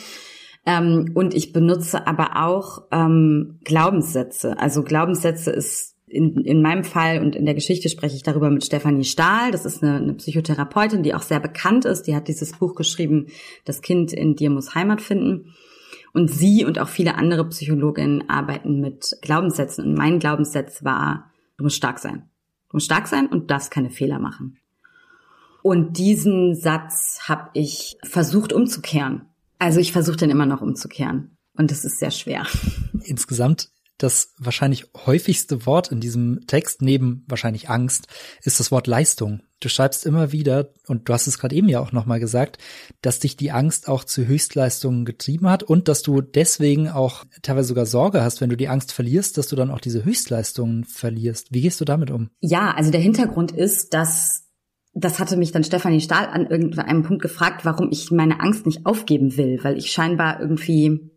Ähm, 0.66 1.12
und 1.14 1.36
ich 1.36 1.54
benutze 1.54 2.08
aber 2.08 2.46
auch 2.48 2.84
ähm, 2.92 3.60
Glaubenssätze. 3.64 4.58
Also 4.58 4.84
Glaubenssätze 4.84 5.52
ist 5.52 5.98
in, 6.12 6.44
in 6.44 6.62
meinem 6.62 6.84
Fall 6.84 7.20
und 7.20 7.36
in 7.36 7.46
der 7.46 7.56
Geschichte 7.56 7.90
spreche 7.90 8.16
ich 8.16 8.24
darüber 8.24 8.50
mit 8.50 8.66
Stefanie 8.66 9.06
Stahl. 9.06 9.52
Das 9.52 9.66
ist 9.66 9.82
eine, 9.82 9.96
eine 9.98 10.14
Psychotherapeutin, 10.14 11.04
die 11.04 11.14
auch 11.14 11.22
sehr 11.22 11.40
bekannt 11.40 11.86
ist. 11.86 12.04
Die 12.04 12.16
hat 12.16 12.28
dieses 12.28 12.52
Buch 12.54 12.76
geschrieben, 12.76 13.28
Das 13.66 13.82
Kind 13.82 14.14
in 14.14 14.36
dir 14.36 14.50
muss 14.50 14.76
Heimat 14.76 15.02
finden. 15.02 15.54
Und 16.14 16.30
sie 16.30 16.66
und 16.66 16.80
auch 16.80 16.90
viele 16.90 17.16
andere 17.16 17.48
Psychologinnen 17.48 18.30
arbeiten 18.30 18.82
mit 18.82 19.18
Glaubenssätzen. 19.22 19.86
Und 19.86 19.94
mein 19.98 20.20
Glaubenssatz 20.20 20.84
war, 20.84 21.32
du 21.58 21.64
musst 21.64 21.78
stark 21.78 22.00
sein. 22.00 22.30
Du 22.70 22.78
musst 22.78 22.86
stark 22.86 23.08
sein 23.08 23.28
und 23.28 23.50
darfst 23.50 23.72
keine 23.72 23.90
Fehler 23.90 24.20
machen. 24.20 24.58
Und 25.64 25.98
diesen 25.98 26.56
Satz 26.56 27.22
habe 27.28 27.50
ich 27.54 27.98
versucht 28.04 28.52
umzukehren. 28.52 29.22
Also 29.60 29.80
ich 29.80 29.94
versuche 29.94 30.18
den 30.18 30.32
immer 30.32 30.46
noch 30.46 30.62
umzukehren. 30.62 31.38
Und 31.56 31.72
das 31.72 31.86
ist 31.86 32.00
sehr 32.00 32.12
schwer. 32.12 32.46
Insgesamt 33.04 33.70
das 34.04 34.34
wahrscheinlich 34.38 34.86
häufigste 35.06 35.66
Wort 35.66 35.92
in 35.92 36.00
diesem 36.00 36.46
Text, 36.48 36.82
neben 36.82 37.24
wahrscheinlich 37.28 37.70
Angst, 37.70 38.08
ist 38.44 38.60
das 38.60 38.72
Wort 38.72 38.88
Leistung. 38.88 39.42
Du 39.60 39.70
schreibst 39.70 40.06
immer 40.06 40.32
wieder, 40.32 40.74
und 40.88 41.08
du 41.08 41.14
hast 41.14 41.28
es 41.28 41.38
gerade 41.38 41.56
eben 41.56 41.70
ja 41.70 41.80
auch 41.80 41.92
nochmal 41.92 42.20
gesagt, 42.20 42.58
dass 43.02 43.20
dich 43.20 43.38
die 43.38 43.52
Angst 43.52 43.88
auch 43.88 44.04
zu 44.04 44.26
Höchstleistungen 44.26 45.06
getrieben 45.06 45.50
hat 45.50 45.64
und 45.64 45.88
dass 45.88 46.02
du 46.02 46.22
deswegen 46.22 46.90
auch 46.90 47.26
teilweise 47.44 47.68
sogar 47.70 47.86
Sorge 47.86 48.24
hast, 48.24 48.42
wenn 48.42 48.50
du 48.50 48.58
die 48.58 48.70
Angst 48.70 48.92
verlierst, 48.92 49.38
dass 49.38 49.48
du 49.48 49.56
dann 49.56 49.70
auch 49.70 49.80
diese 49.80 50.04
Höchstleistungen 50.04 50.84
verlierst. 50.86 51.54
Wie 51.54 51.62
gehst 51.62 51.80
du 51.80 51.86
damit 51.86 52.10
um? 52.10 52.32
Ja, 52.40 52.74
also 52.76 52.90
der 52.92 53.02
Hintergrund 53.02 53.52
ist, 53.52 53.94
dass 53.94 54.48
das 54.94 55.20
hatte 55.20 55.38
mich 55.38 55.52
dann 55.52 55.64
Stefanie 55.64 56.02
Stahl 56.02 56.26
an 56.26 56.48
irgendeinem 56.48 57.04
Punkt 57.04 57.22
gefragt, 57.22 57.64
warum 57.64 57.90
ich 57.92 58.12
meine 58.12 58.42
Angst 58.42 58.66
nicht 58.66 58.86
aufgeben 58.86 59.38
will, 59.38 59.60
weil 59.64 59.78
ich 59.78 59.92
scheinbar 59.92 60.42
irgendwie, 60.42 61.11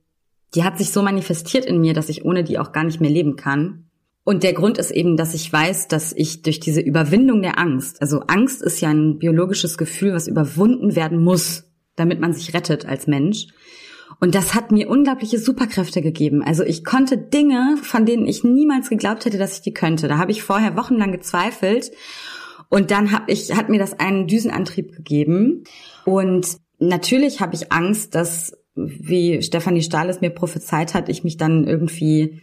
die 0.55 0.65
hat 0.65 0.79
sich 0.79 0.91
so 0.91 1.03
manifestiert 1.03 1.65
in 1.65 1.81
mir, 1.81 1.95
dass 1.95 2.09
ich 2.09 2.25
ohne 2.25 2.45
die 2.45 2.59
auch 2.59 2.73
gar 2.73 2.85
nicht 2.85 3.01
mehr 3.01 3.11
leben 3.11 3.37
kann. 3.37 3.91
Und 4.25 4.43
der 4.43 4.55
Grund 4.55 4.79
ist 4.79 4.91
eben, 4.91 5.17
dass 5.17 5.35
ich 5.35 5.53
weiß, 5.53 5.89
dass 5.89 6.13
ich 6.13 6.43
durch 6.43 6.59
diese 6.59 6.81
Überwindung 6.81 7.43
der 7.43 7.59
Angst, 7.59 8.01
also 8.01 8.21
Angst 8.21 8.63
ist 8.63 8.81
ja 8.81 8.89
ein 8.89 9.19
biologisches 9.19 9.77
Gefühl, 9.77 10.15
was 10.15 10.29
überwunden 10.29 10.97
werden 10.97 11.23
muss, 11.23 11.65
damit 11.97 12.21
man 12.21 12.33
sich 12.33 12.55
rettet 12.55 12.87
als 12.87 13.07
Mensch. 13.07 13.49
Und 14.21 14.35
das 14.35 14.55
hat 14.55 14.71
mir 14.71 14.89
unglaubliche 14.89 15.39
Superkräfte 15.39 16.01
gegeben. 16.01 16.43
Also 16.43 16.63
ich 16.63 16.85
konnte 16.85 17.19
Dinge, 17.19 17.77
von 17.83 18.07
denen 18.07 18.27
ich 18.27 18.45
niemals 18.45 18.89
geglaubt 18.89 19.25
hätte, 19.25 19.39
dass 19.39 19.57
ich 19.57 19.63
die 19.63 19.75
könnte. 19.75 20.09
Da 20.09 20.19
habe 20.19 20.31
ich 20.31 20.43
vorher 20.43 20.77
wochenlang 20.77 21.13
gezweifelt 21.13 21.91
und 22.69 22.91
dann 22.91 23.13
hab 23.13 23.29
ich, 23.29 23.55
hat 23.55 23.69
mir 23.69 23.79
das 23.79 23.99
einen 23.99 24.27
Düsenantrieb 24.27 24.93
gegeben. 24.93 25.65
Und 26.05 26.57
natürlich 26.79 27.41
habe 27.41 27.55
ich 27.55 27.73
Angst, 27.73 28.15
dass, 28.15 28.57
wie 28.75 29.43
Stefanie 29.43 29.83
Stahl 29.83 30.09
es 30.09 30.21
mir 30.21 30.31
prophezeit 30.31 30.95
hat, 30.95 31.09
ich 31.09 31.25
mich 31.25 31.37
dann 31.37 31.67
irgendwie 31.67 32.43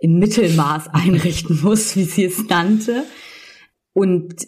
im 0.00 0.18
Mittelmaß 0.18 0.88
einrichten 0.92 1.60
muss, 1.62 1.96
wie 1.96 2.04
sie 2.04 2.24
es 2.24 2.48
nannte. 2.48 3.04
Und 3.92 4.46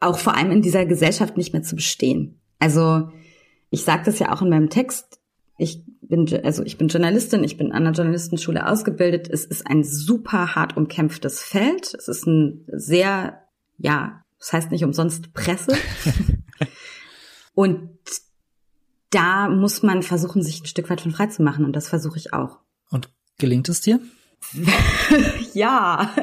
auch 0.00 0.18
vor 0.18 0.36
allem 0.36 0.50
in 0.52 0.62
dieser 0.62 0.86
Gesellschaft 0.86 1.36
nicht 1.36 1.52
mehr 1.52 1.62
zu 1.62 1.76
bestehen. 1.76 2.40
Also 2.58 3.10
ich 3.70 3.84
sage 3.84 4.04
das 4.04 4.18
ja 4.18 4.32
auch 4.32 4.42
in 4.42 4.48
meinem 4.48 4.70
Text. 4.70 5.20
Ich 5.58 5.84
bin 6.00 6.28
also 6.44 6.62
ich 6.62 6.78
bin 6.78 6.88
Journalistin, 6.88 7.42
ich 7.42 7.56
bin 7.56 7.72
an 7.72 7.84
der 7.84 7.92
Journalistenschule 7.92 8.66
ausgebildet. 8.66 9.28
Es 9.28 9.44
ist 9.44 9.66
ein 9.66 9.82
super 9.82 10.54
hart 10.54 10.76
umkämpftes 10.76 11.42
Feld. 11.42 11.94
Es 11.94 12.06
ist 12.06 12.26
ein 12.26 12.64
sehr 12.68 13.42
ja, 13.76 14.24
das 14.38 14.52
heißt 14.52 14.70
nicht 14.70 14.84
umsonst 14.84 15.32
Presse. 15.32 15.76
und 17.54 17.97
da 19.10 19.48
muss 19.48 19.82
man 19.82 20.02
versuchen, 20.02 20.42
sich 20.42 20.62
ein 20.62 20.66
Stück 20.66 20.90
weit 20.90 21.00
von 21.00 21.12
frei 21.12 21.26
zu 21.26 21.42
machen 21.42 21.64
und 21.64 21.74
das 21.74 21.88
versuche 21.88 22.18
ich 22.18 22.32
auch. 22.32 22.58
Und 22.90 23.10
gelingt 23.38 23.68
es 23.68 23.80
dir? 23.80 24.00
ja, 25.54 26.14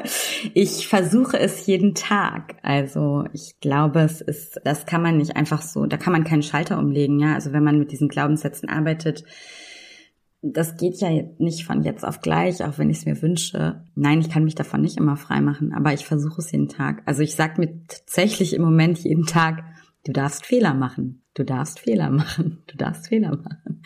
ich 0.54 0.88
versuche 0.88 1.38
es 1.38 1.66
jeden 1.66 1.94
Tag. 1.94 2.56
Also 2.62 3.24
ich 3.32 3.60
glaube, 3.60 4.00
es 4.00 4.20
ist, 4.20 4.60
das 4.64 4.86
kann 4.86 5.02
man 5.02 5.18
nicht 5.18 5.36
einfach 5.36 5.62
so, 5.62 5.86
da 5.86 5.96
kann 5.96 6.12
man 6.12 6.24
keinen 6.24 6.42
Schalter 6.42 6.78
umlegen, 6.78 7.20
ja. 7.20 7.34
Also 7.34 7.52
wenn 7.52 7.64
man 7.64 7.78
mit 7.78 7.92
diesen 7.92 8.08
Glaubenssätzen 8.08 8.68
arbeitet, 8.68 9.24
das 10.42 10.76
geht 10.76 11.00
ja 11.00 11.08
nicht 11.38 11.64
von 11.64 11.82
jetzt 11.82 12.04
auf 12.04 12.20
gleich, 12.20 12.64
auch 12.64 12.78
wenn 12.78 12.90
ich 12.90 12.98
es 12.98 13.06
mir 13.06 13.20
wünsche. 13.20 13.84
Nein, 13.94 14.20
ich 14.20 14.30
kann 14.30 14.44
mich 14.44 14.54
davon 14.54 14.80
nicht 14.80 14.96
immer 14.96 15.16
frei 15.16 15.40
machen, 15.40 15.72
aber 15.72 15.92
ich 15.92 16.06
versuche 16.06 16.40
es 16.40 16.52
jeden 16.52 16.68
Tag. 16.68 17.02
Also 17.04 17.22
ich 17.22 17.34
sage 17.34 17.60
mir 17.60 17.82
tatsächlich 17.86 18.54
im 18.54 18.62
Moment 18.62 18.98
jeden 18.98 19.26
Tag, 19.26 19.64
du 20.04 20.12
darfst 20.12 20.46
Fehler 20.46 20.74
machen, 20.74 21.22
du 21.36 21.44
darfst 21.44 21.78
Fehler 21.78 22.10
machen, 22.10 22.62
du 22.66 22.76
darfst 22.76 23.08
Fehler 23.08 23.36
machen. 23.36 23.82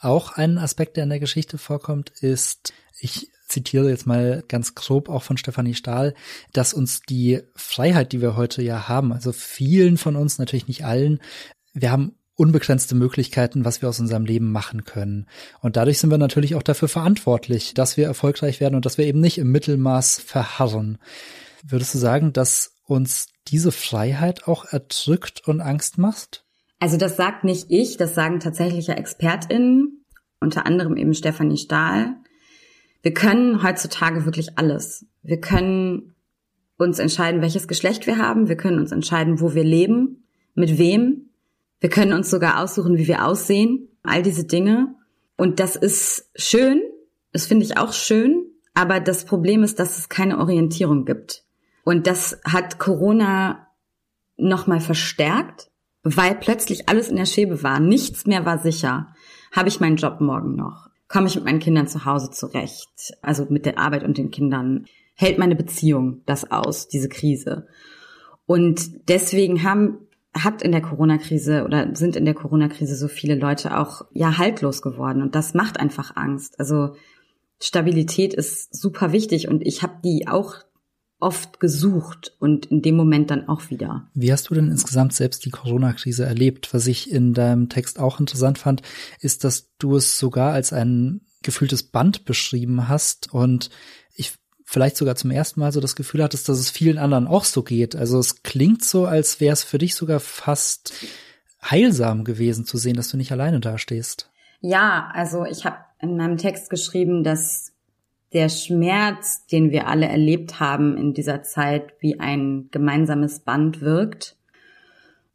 Auch 0.00 0.32
ein 0.32 0.58
Aspekt, 0.58 0.96
der 0.96 1.04
in 1.04 1.10
der 1.10 1.20
Geschichte 1.20 1.56
vorkommt, 1.56 2.10
ist, 2.20 2.74
ich 3.00 3.30
zitiere 3.48 3.88
jetzt 3.88 4.06
mal 4.06 4.42
ganz 4.48 4.74
grob 4.74 5.08
auch 5.08 5.22
von 5.22 5.38
Stefanie 5.38 5.74
Stahl, 5.74 6.14
dass 6.52 6.74
uns 6.74 7.00
die 7.00 7.40
Freiheit, 7.54 8.12
die 8.12 8.20
wir 8.20 8.36
heute 8.36 8.62
ja 8.62 8.88
haben, 8.88 9.12
also 9.12 9.32
vielen 9.32 9.96
von 9.96 10.16
uns, 10.16 10.38
natürlich 10.38 10.68
nicht 10.68 10.84
allen, 10.84 11.20
wir 11.72 11.90
haben 11.90 12.16
unbegrenzte 12.34 12.94
Möglichkeiten, 12.94 13.64
was 13.64 13.80
wir 13.80 13.88
aus 13.88 14.00
unserem 14.00 14.26
Leben 14.26 14.52
machen 14.52 14.84
können. 14.84 15.26
Und 15.60 15.76
dadurch 15.76 15.98
sind 15.98 16.10
wir 16.10 16.18
natürlich 16.18 16.54
auch 16.54 16.62
dafür 16.62 16.88
verantwortlich, 16.88 17.72
dass 17.72 17.96
wir 17.96 18.06
erfolgreich 18.06 18.60
werden 18.60 18.74
und 18.74 18.84
dass 18.84 18.98
wir 18.98 19.06
eben 19.06 19.20
nicht 19.20 19.38
im 19.38 19.52
Mittelmaß 19.52 20.20
verharren. 20.20 20.98
Würdest 21.66 21.94
du 21.94 21.98
sagen, 21.98 22.32
dass 22.34 22.74
uns 22.84 23.28
diese 23.48 23.72
Freiheit 23.72 24.46
auch 24.46 24.66
erdrückt 24.66 25.46
und 25.46 25.60
Angst 25.60 25.96
macht? 25.96 26.45
Also 26.78 26.96
das 26.96 27.16
sagt 27.16 27.44
nicht 27.44 27.66
ich, 27.70 27.96
das 27.96 28.14
sagen 28.14 28.40
tatsächliche 28.40 28.96
ExpertInnen, 28.96 30.04
unter 30.40 30.66
anderem 30.66 30.96
eben 30.96 31.14
Stefanie 31.14 31.56
Stahl. 31.56 32.16
Wir 33.02 33.14
können 33.14 33.62
heutzutage 33.62 34.24
wirklich 34.24 34.58
alles. 34.58 35.06
Wir 35.22 35.40
können 35.40 36.14
uns 36.76 36.98
entscheiden, 36.98 37.40
welches 37.40 37.68
Geschlecht 37.68 38.06
wir 38.06 38.18
haben. 38.18 38.48
Wir 38.48 38.56
können 38.56 38.78
uns 38.78 38.92
entscheiden, 38.92 39.40
wo 39.40 39.54
wir 39.54 39.64
leben, 39.64 40.24
mit 40.54 40.78
wem. 40.78 41.30
Wir 41.80 41.90
können 41.90 42.12
uns 42.12 42.30
sogar 42.30 42.62
aussuchen, 42.62 42.98
wie 42.98 43.06
wir 43.06 43.24
aussehen, 43.24 43.88
all 44.02 44.22
diese 44.22 44.44
Dinge. 44.44 44.94
Und 45.36 45.60
das 45.60 45.76
ist 45.76 46.30
schön, 46.34 46.82
das 47.32 47.46
finde 47.46 47.64
ich 47.64 47.76
auch 47.78 47.92
schön, 47.92 48.46
aber 48.74 49.00
das 49.00 49.24
Problem 49.24 49.62
ist, 49.62 49.78
dass 49.78 49.98
es 49.98 50.08
keine 50.08 50.38
Orientierung 50.38 51.04
gibt. 51.04 51.44
Und 51.84 52.06
das 52.06 52.40
hat 52.44 52.78
Corona 52.78 53.68
nochmal 54.36 54.80
verstärkt, 54.80 55.70
weil 56.14 56.36
plötzlich 56.36 56.88
alles 56.88 57.08
in 57.08 57.16
der 57.16 57.26
Schäbe 57.26 57.62
war. 57.64 57.80
Nichts 57.80 58.26
mehr 58.26 58.46
war 58.46 58.58
sicher. 58.58 59.08
Habe 59.50 59.68
ich 59.68 59.80
meinen 59.80 59.96
Job 59.96 60.20
morgen 60.20 60.54
noch? 60.54 60.88
Komme 61.08 61.26
ich 61.26 61.34
mit 61.34 61.44
meinen 61.44 61.58
Kindern 61.58 61.88
zu 61.88 62.04
Hause 62.04 62.30
zurecht? 62.30 63.14
Also 63.22 63.46
mit 63.48 63.66
der 63.66 63.78
Arbeit 63.78 64.04
und 64.04 64.16
den 64.16 64.30
Kindern? 64.30 64.86
Hält 65.14 65.38
meine 65.38 65.56
Beziehung 65.56 66.22
das 66.26 66.50
aus, 66.50 66.86
diese 66.88 67.08
Krise? 67.08 67.66
Und 68.46 69.08
deswegen 69.08 69.64
haben 69.64 69.98
hat 70.34 70.60
in 70.60 70.70
der 70.70 70.82
Corona-Krise 70.82 71.64
oder 71.64 71.96
sind 71.96 72.14
in 72.14 72.26
der 72.26 72.34
Corona-Krise 72.34 72.94
so 72.94 73.08
viele 73.08 73.34
Leute 73.34 73.78
auch 73.78 74.02
ja 74.12 74.36
haltlos 74.36 74.82
geworden 74.82 75.22
und 75.22 75.34
das 75.34 75.54
macht 75.54 75.80
einfach 75.80 76.14
Angst. 76.14 76.60
Also 76.60 76.94
Stabilität 77.58 78.34
ist 78.34 78.76
super 78.76 79.12
wichtig 79.12 79.48
und 79.48 79.66
ich 79.66 79.82
habe 79.82 79.94
die 80.04 80.28
auch 80.28 80.56
oft 81.18 81.60
gesucht 81.60 82.36
und 82.38 82.66
in 82.66 82.82
dem 82.82 82.96
Moment 82.96 83.30
dann 83.30 83.48
auch 83.48 83.70
wieder. 83.70 84.08
Wie 84.14 84.32
hast 84.32 84.50
du 84.50 84.54
denn 84.54 84.70
insgesamt 84.70 85.14
selbst 85.14 85.44
die 85.44 85.50
Corona-Krise 85.50 86.24
erlebt? 86.24 86.74
Was 86.74 86.86
ich 86.86 87.10
in 87.10 87.32
deinem 87.32 87.68
Text 87.68 87.98
auch 87.98 88.20
interessant 88.20 88.58
fand, 88.58 88.82
ist, 89.20 89.44
dass 89.44 89.74
du 89.78 89.96
es 89.96 90.18
sogar 90.18 90.52
als 90.52 90.72
ein 90.72 91.22
gefühltes 91.42 91.84
Band 91.84 92.24
beschrieben 92.24 92.88
hast 92.88 93.32
und 93.32 93.70
ich 94.14 94.34
vielleicht 94.64 94.96
sogar 94.96 95.16
zum 95.16 95.30
ersten 95.30 95.60
Mal 95.60 95.72
so 95.72 95.80
das 95.80 95.96
Gefühl 95.96 96.22
hattest, 96.22 96.48
dass 96.48 96.58
es 96.58 96.70
vielen 96.70 96.98
anderen 96.98 97.26
auch 97.26 97.44
so 97.44 97.62
geht. 97.62 97.96
Also 97.96 98.18
es 98.18 98.42
klingt 98.42 98.84
so, 98.84 99.06
als 99.06 99.40
wäre 99.40 99.52
es 99.52 99.64
für 99.64 99.78
dich 99.78 99.94
sogar 99.94 100.20
fast 100.20 100.92
heilsam 101.62 102.24
gewesen 102.24 102.66
zu 102.66 102.76
sehen, 102.76 102.96
dass 102.96 103.08
du 103.08 103.16
nicht 103.16 103.32
alleine 103.32 103.60
dastehst. 103.60 104.30
Ja, 104.60 105.10
also 105.14 105.44
ich 105.44 105.64
habe 105.64 105.78
in 106.00 106.16
meinem 106.16 106.36
Text 106.36 106.68
geschrieben, 106.68 107.24
dass 107.24 107.72
der 108.32 108.48
Schmerz, 108.48 109.46
den 109.46 109.70
wir 109.70 109.86
alle 109.86 110.06
erlebt 110.06 110.60
haben 110.60 110.96
in 110.96 111.14
dieser 111.14 111.42
Zeit, 111.42 111.94
wie 112.00 112.18
ein 112.20 112.68
gemeinsames 112.70 113.40
Band 113.40 113.80
wirkt. 113.80 114.36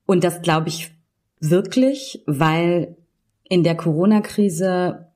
Und 0.06 0.24
das 0.24 0.42
glaube 0.42 0.70
ich 0.70 0.92
wirklich, 1.40 2.24
weil 2.28 2.98
in 3.48 3.64
der 3.64 3.76
Corona-Krise 3.76 5.11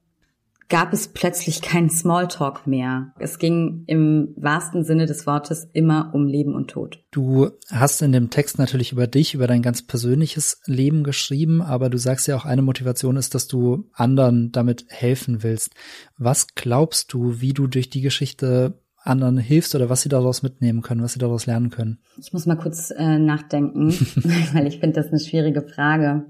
gab 0.68 0.94
es 0.94 1.10
plötzlich 1.10 1.62
keinen 1.62 1.90
Smalltalk 1.90 2.66
mehr. 2.66 3.14
Es 3.20 3.38
ging 3.38 3.84
im 3.88 4.34
wahrsten 4.36 4.84
Sinne 4.84 5.06
des 5.06 5.28
Wortes 5.28 5.68
immer 5.74 6.12
um 6.14 6.28
Leben 6.28 6.56
und 6.56 6.70
Tod. 6.70 7.04
Du 7.12 7.52
hast 7.70 8.02
in 8.02 8.12
dem 8.12 8.30
Text 8.30 8.58
natürlich 8.58 8.92
über 8.92 9.08
dich, 9.08 9.34
über 9.34 9.48
dein 9.48 9.62
ganz 9.62 9.86
persönliches 9.86 10.62
Leben 10.66 11.04
geschrieben, 11.04 11.62
aber 11.62 11.90
du 11.90 11.98
sagst 11.98 12.28
ja 12.28 12.36
auch, 12.36 12.46
eine 12.46 12.62
Motivation 12.62 13.18
ist, 13.18 13.36
dass 13.36 13.48
du 13.48 13.90
anderen 13.94 14.52
damit 14.52 14.86
helfen 14.90 15.44
willst. 15.44 15.74
Was 16.18 16.56
glaubst 16.56 17.14
du, 17.14 17.42
wie 17.42 17.54
du 17.54 17.68
durch 17.68 17.90
die 17.90 18.02
Geschichte 18.02 18.80
anderen 18.98 19.38
hilfst 19.38 19.76
oder 19.76 19.90
was 19.90 20.02
sie 20.02 20.10
daraus 20.10 20.42
mitnehmen 20.42 20.82
können, 20.82 21.04
was 21.04 21.14
sie 21.14 21.20
daraus 21.20 21.46
lernen 21.46 21.70
können? 21.70 22.00
Ich 22.18 22.34
muss 22.34 22.48
mal 22.48 22.58
kurz 22.58 22.90
äh, 22.90 23.20
nachdenken, 23.20 23.92
weil 24.54 24.66
ich 24.66 24.80
finde 24.80 25.02
das 25.02 25.10
eine 25.10 25.20
schwierige 25.20 25.62
Frage. 25.62 26.26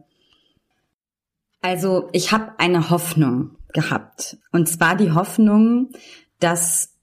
Also 1.62 2.10
ich 2.12 2.32
habe 2.32 2.60
eine 2.60 2.90
Hoffnung 2.90 3.55
gehabt. 3.76 4.38
Und 4.52 4.68
zwar 4.68 4.96
die 4.96 5.12
Hoffnung, 5.12 5.92
dass 6.40 6.96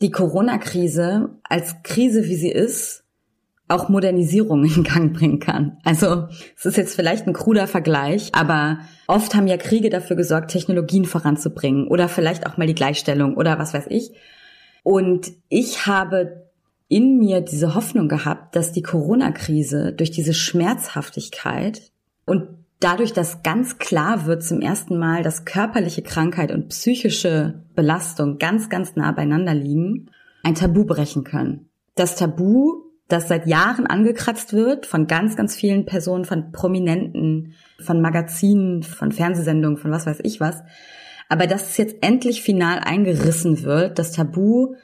die 0.00 0.12
Corona-Krise 0.12 1.40
als 1.42 1.82
Krise, 1.82 2.24
wie 2.26 2.36
sie 2.36 2.50
ist, 2.50 3.04
auch 3.66 3.88
Modernisierung 3.88 4.64
in 4.64 4.84
Gang 4.84 5.12
bringen 5.12 5.40
kann. 5.40 5.78
Also 5.82 6.28
es 6.56 6.66
ist 6.66 6.76
jetzt 6.76 6.94
vielleicht 6.94 7.26
ein 7.26 7.32
kruder 7.32 7.66
Vergleich, 7.66 8.30
aber 8.32 8.80
oft 9.06 9.34
haben 9.34 9.46
ja 9.46 9.56
Kriege 9.56 9.90
dafür 9.90 10.16
gesorgt, 10.16 10.50
Technologien 10.50 11.06
voranzubringen 11.06 11.88
oder 11.88 12.08
vielleicht 12.08 12.46
auch 12.46 12.56
mal 12.56 12.66
die 12.66 12.74
Gleichstellung 12.74 13.36
oder 13.36 13.58
was 13.58 13.74
weiß 13.74 13.86
ich. 13.88 14.12
Und 14.82 15.32
ich 15.48 15.86
habe 15.86 16.50
in 16.88 17.18
mir 17.18 17.40
diese 17.40 17.74
Hoffnung 17.74 18.08
gehabt, 18.08 18.54
dass 18.54 18.72
die 18.72 18.82
Corona-Krise 18.82 19.94
durch 19.94 20.10
diese 20.10 20.34
Schmerzhaftigkeit 20.34 21.90
und 22.26 22.63
dadurch, 22.84 23.14
dass 23.14 23.42
ganz 23.42 23.78
klar 23.78 24.26
wird 24.26 24.42
zum 24.42 24.60
ersten 24.60 24.98
Mal, 24.98 25.22
dass 25.22 25.46
körperliche 25.46 26.02
Krankheit 26.02 26.52
und 26.52 26.68
psychische 26.68 27.64
Belastung 27.74 28.36
ganz, 28.38 28.68
ganz 28.68 28.94
nah 28.94 29.10
beieinander 29.12 29.54
liegen, 29.54 30.10
ein 30.42 30.54
Tabu 30.54 30.84
brechen 30.84 31.24
können. 31.24 31.70
Das 31.94 32.16
Tabu, 32.16 32.82
das 33.08 33.28
seit 33.28 33.46
Jahren 33.46 33.86
angekratzt 33.86 34.52
wird 34.52 34.84
von 34.84 35.06
ganz, 35.06 35.34
ganz 35.34 35.56
vielen 35.56 35.86
Personen, 35.86 36.26
von 36.26 36.52
Prominenten, 36.52 37.54
von 37.80 38.02
Magazinen, 38.02 38.82
von 38.82 39.12
Fernsehsendungen, 39.12 39.78
von 39.78 39.90
was 39.90 40.04
weiß 40.04 40.18
ich 40.22 40.40
was. 40.40 40.62
Aber 41.30 41.46
dass 41.46 41.70
es 41.70 41.76
jetzt 41.78 41.96
endlich 42.02 42.42
final 42.42 42.80
eingerissen 42.80 43.62
wird, 43.62 43.98
das 43.98 44.12
Tabu 44.12 44.74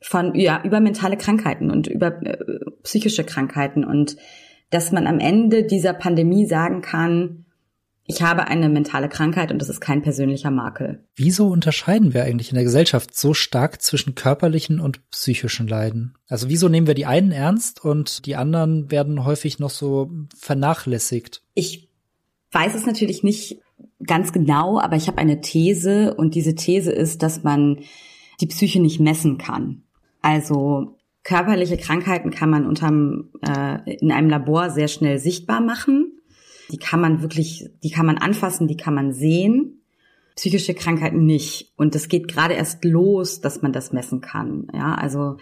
von, 0.00 0.36
ja, 0.36 0.62
über 0.62 0.78
mentale 0.78 1.16
Krankheiten 1.16 1.72
und 1.72 1.88
über 1.88 2.22
äh, 2.22 2.38
psychische 2.84 3.24
Krankheiten 3.24 3.84
und 3.84 4.16
dass 4.70 4.92
man 4.92 5.08
am 5.08 5.18
Ende 5.18 5.64
dieser 5.64 5.94
Pandemie 5.94 6.46
sagen 6.46 6.82
kann, 6.82 7.46
ich 8.10 8.22
habe 8.22 8.46
eine 8.46 8.70
mentale 8.70 9.10
Krankheit 9.10 9.52
und 9.52 9.60
das 9.60 9.68
ist 9.68 9.80
kein 9.80 10.00
persönlicher 10.00 10.50
Makel. 10.50 11.04
Wieso 11.14 11.48
unterscheiden 11.48 12.14
wir 12.14 12.24
eigentlich 12.24 12.48
in 12.48 12.54
der 12.54 12.64
Gesellschaft 12.64 13.14
so 13.14 13.34
stark 13.34 13.82
zwischen 13.82 14.14
körperlichen 14.14 14.80
und 14.80 15.10
psychischen 15.10 15.68
Leiden? 15.68 16.14
Also 16.26 16.48
wieso 16.48 16.70
nehmen 16.70 16.86
wir 16.86 16.94
die 16.94 17.04
einen 17.04 17.32
ernst 17.32 17.84
und 17.84 18.24
die 18.24 18.34
anderen 18.34 18.90
werden 18.90 19.26
häufig 19.26 19.58
noch 19.58 19.68
so 19.68 20.10
vernachlässigt? 20.34 21.42
Ich 21.52 21.90
weiß 22.52 22.74
es 22.74 22.86
natürlich 22.86 23.22
nicht 23.22 23.60
ganz 24.06 24.32
genau, 24.32 24.80
aber 24.80 24.96
ich 24.96 25.06
habe 25.06 25.18
eine 25.18 25.42
These 25.42 26.14
und 26.14 26.34
diese 26.34 26.54
These 26.54 26.90
ist, 26.90 27.22
dass 27.22 27.44
man 27.44 27.80
die 28.40 28.46
Psyche 28.46 28.80
nicht 28.80 29.00
messen 29.00 29.36
kann. 29.36 29.82
Also 30.22 30.96
körperliche 31.24 31.76
Krankheiten 31.76 32.30
kann 32.30 32.48
man 32.48 32.66
unterm, 32.66 33.32
äh, 33.42 33.96
in 33.96 34.12
einem 34.12 34.30
Labor 34.30 34.70
sehr 34.70 34.88
schnell 34.88 35.18
sichtbar 35.18 35.60
machen 35.60 36.07
die 36.70 36.78
kann 36.78 37.00
man 37.00 37.22
wirklich, 37.22 37.70
die 37.82 37.90
kann 37.90 38.06
man 38.06 38.18
anfassen, 38.18 38.68
die 38.68 38.76
kann 38.76 38.94
man 38.94 39.12
sehen. 39.12 39.82
Psychische 40.36 40.74
Krankheiten 40.74 41.24
nicht. 41.24 41.72
Und 41.76 41.94
es 41.96 42.08
geht 42.08 42.28
gerade 42.28 42.54
erst 42.54 42.84
los, 42.84 43.40
dass 43.40 43.62
man 43.62 43.72
das 43.72 43.92
messen 43.92 44.20
kann. 44.20 44.68
Ja, 44.72 44.94
also 44.94 45.36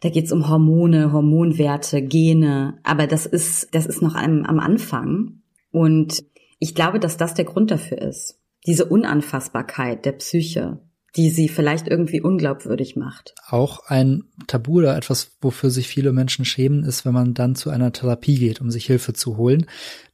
da 0.00 0.08
geht's 0.08 0.32
um 0.32 0.48
Hormone, 0.48 1.12
Hormonwerte, 1.12 2.02
Gene. 2.02 2.78
Aber 2.82 3.06
das 3.06 3.26
ist, 3.26 3.74
das 3.74 3.86
ist 3.86 4.02
noch 4.02 4.16
am, 4.16 4.44
am 4.44 4.58
Anfang. 4.58 5.42
Und 5.70 6.24
ich 6.58 6.74
glaube, 6.74 6.98
dass 6.98 7.16
das 7.16 7.34
der 7.34 7.44
Grund 7.44 7.70
dafür 7.70 7.98
ist. 7.98 8.38
Diese 8.66 8.86
Unanfassbarkeit 8.86 10.04
der 10.04 10.12
Psyche, 10.12 10.80
die 11.16 11.30
sie 11.30 11.48
vielleicht 11.48 11.88
irgendwie 11.88 12.20
unglaubwürdig 12.20 12.96
macht. 12.96 13.34
Auch 13.48 13.86
ein 13.86 14.24
Tabu 14.46 14.78
oder 14.78 14.96
etwas, 14.96 15.36
wofür 15.40 15.70
sich 15.70 15.86
viele 15.86 16.12
Menschen 16.12 16.44
schämen, 16.44 16.84
ist, 16.84 17.04
wenn 17.04 17.12
man 17.12 17.34
dann 17.34 17.54
zu 17.54 17.70
einer 17.70 17.92
Therapie 17.92 18.38
geht, 18.38 18.60
um 18.60 18.70
sich 18.70 18.86
Hilfe 18.86 19.12
zu 19.12 19.36
holen. 19.36 19.66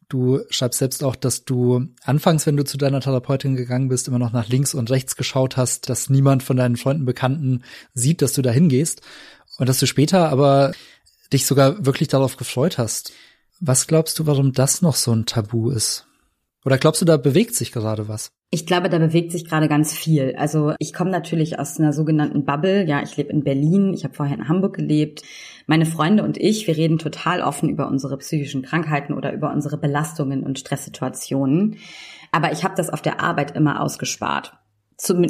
Du 0.09 0.41
schreibst 0.49 0.79
selbst 0.79 1.05
auch, 1.05 1.17
dass 1.17 1.45
du 1.45 1.87
anfangs, 2.03 2.47
wenn 2.47 2.57
du 2.57 2.65
zu 2.65 2.79
deiner 2.79 3.01
Therapeutin 3.01 3.57
gegangen 3.57 3.89
bist, 3.89 4.09
immer 4.09 4.19
noch 4.19 4.33
nach 4.33 4.49
links 4.49 4.73
und 4.73 4.91
rechts 4.91 5.17
geschaut 5.17 5.59
hast, 5.59 5.91
dass 5.91 6.09
niemand 6.09 6.43
von 6.43 6.57
deinen 6.57 6.77
Freunden, 6.77 7.05
Bekannten 7.05 7.63
sieht, 7.93 8.23
dass 8.23 8.33
du 8.33 8.41
da 8.41 8.51
hingehst. 8.51 9.03
Und 9.59 9.69
dass 9.69 9.79
du 9.79 9.87
später 9.87 10.31
aber 10.31 10.73
dich 11.33 11.45
sogar 11.45 11.85
wirklich 11.85 12.09
darauf 12.09 12.39
gefreut 12.39 12.79
hast. 12.79 13.13
Was 13.61 13.87
glaubst 13.87 14.19
du, 14.19 14.27
warum 14.27 14.53
das 14.53 14.81
noch 14.81 14.95
so 14.95 15.13
ein 15.13 15.27
Tabu 15.27 15.71
ist? 15.71 16.08
Oder 16.69 16.77
glaubst 16.77 17.01
du, 17.01 17.07
da 17.07 17.17
bewegt 17.17 17.55
sich 17.55 17.73
gerade 17.73 18.09
was? 18.09 18.31
Ich 18.51 18.67
glaube, 18.67 18.91
da 18.91 18.99
bewegt 18.99 19.33
sich 19.33 19.47
gerade 19.47 19.69
ganz 19.69 19.95
viel. 19.95 20.35
Also 20.37 20.75
ich 20.79 20.93
komme 20.93 21.11
natürlich 21.11 21.59
aus 21.59 21.81
einer 21.81 21.95
sogenannten 21.95 22.45
Bubble. 22.45 22.87
Ja, 22.87 23.03
ich 23.03 23.17
lebe 23.17 23.33
in 23.33 23.43
Berlin, 23.43 23.95
ich 23.95 24.05
habe 24.05 24.13
vorher 24.13 24.37
in 24.37 24.51
Hamburg 24.51 24.77
gelebt. 24.77 25.23
Meine 25.67 25.87
Freunde 25.87 26.25
und 26.25 26.37
ich, 26.37 26.67
wir 26.67 26.77
reden 26.77 26.99
total 26.99 27.41
offen 27.41 27.71
über 27.71 27.89
unsere 27.89 28.19
psychischen 28.19 28.61
Krankheiten 28.61 29.15
oder 29.15 29.33
über 29.33 29.51
unsere 29.51 29.79
Belastungen 29.79 30.43
und 30.43 30.59
Stresssituationen. 30.59 31.79
Aber 32.33 32.53
ich 32.53 32.65
habe 32.65 32.75
das 32.77 32.91
auf 32.91 33.01
der 33.01 33.23
Arbeit 33.23 33.57
immer 33.57 33.81
ausgespart. 33.81 34.53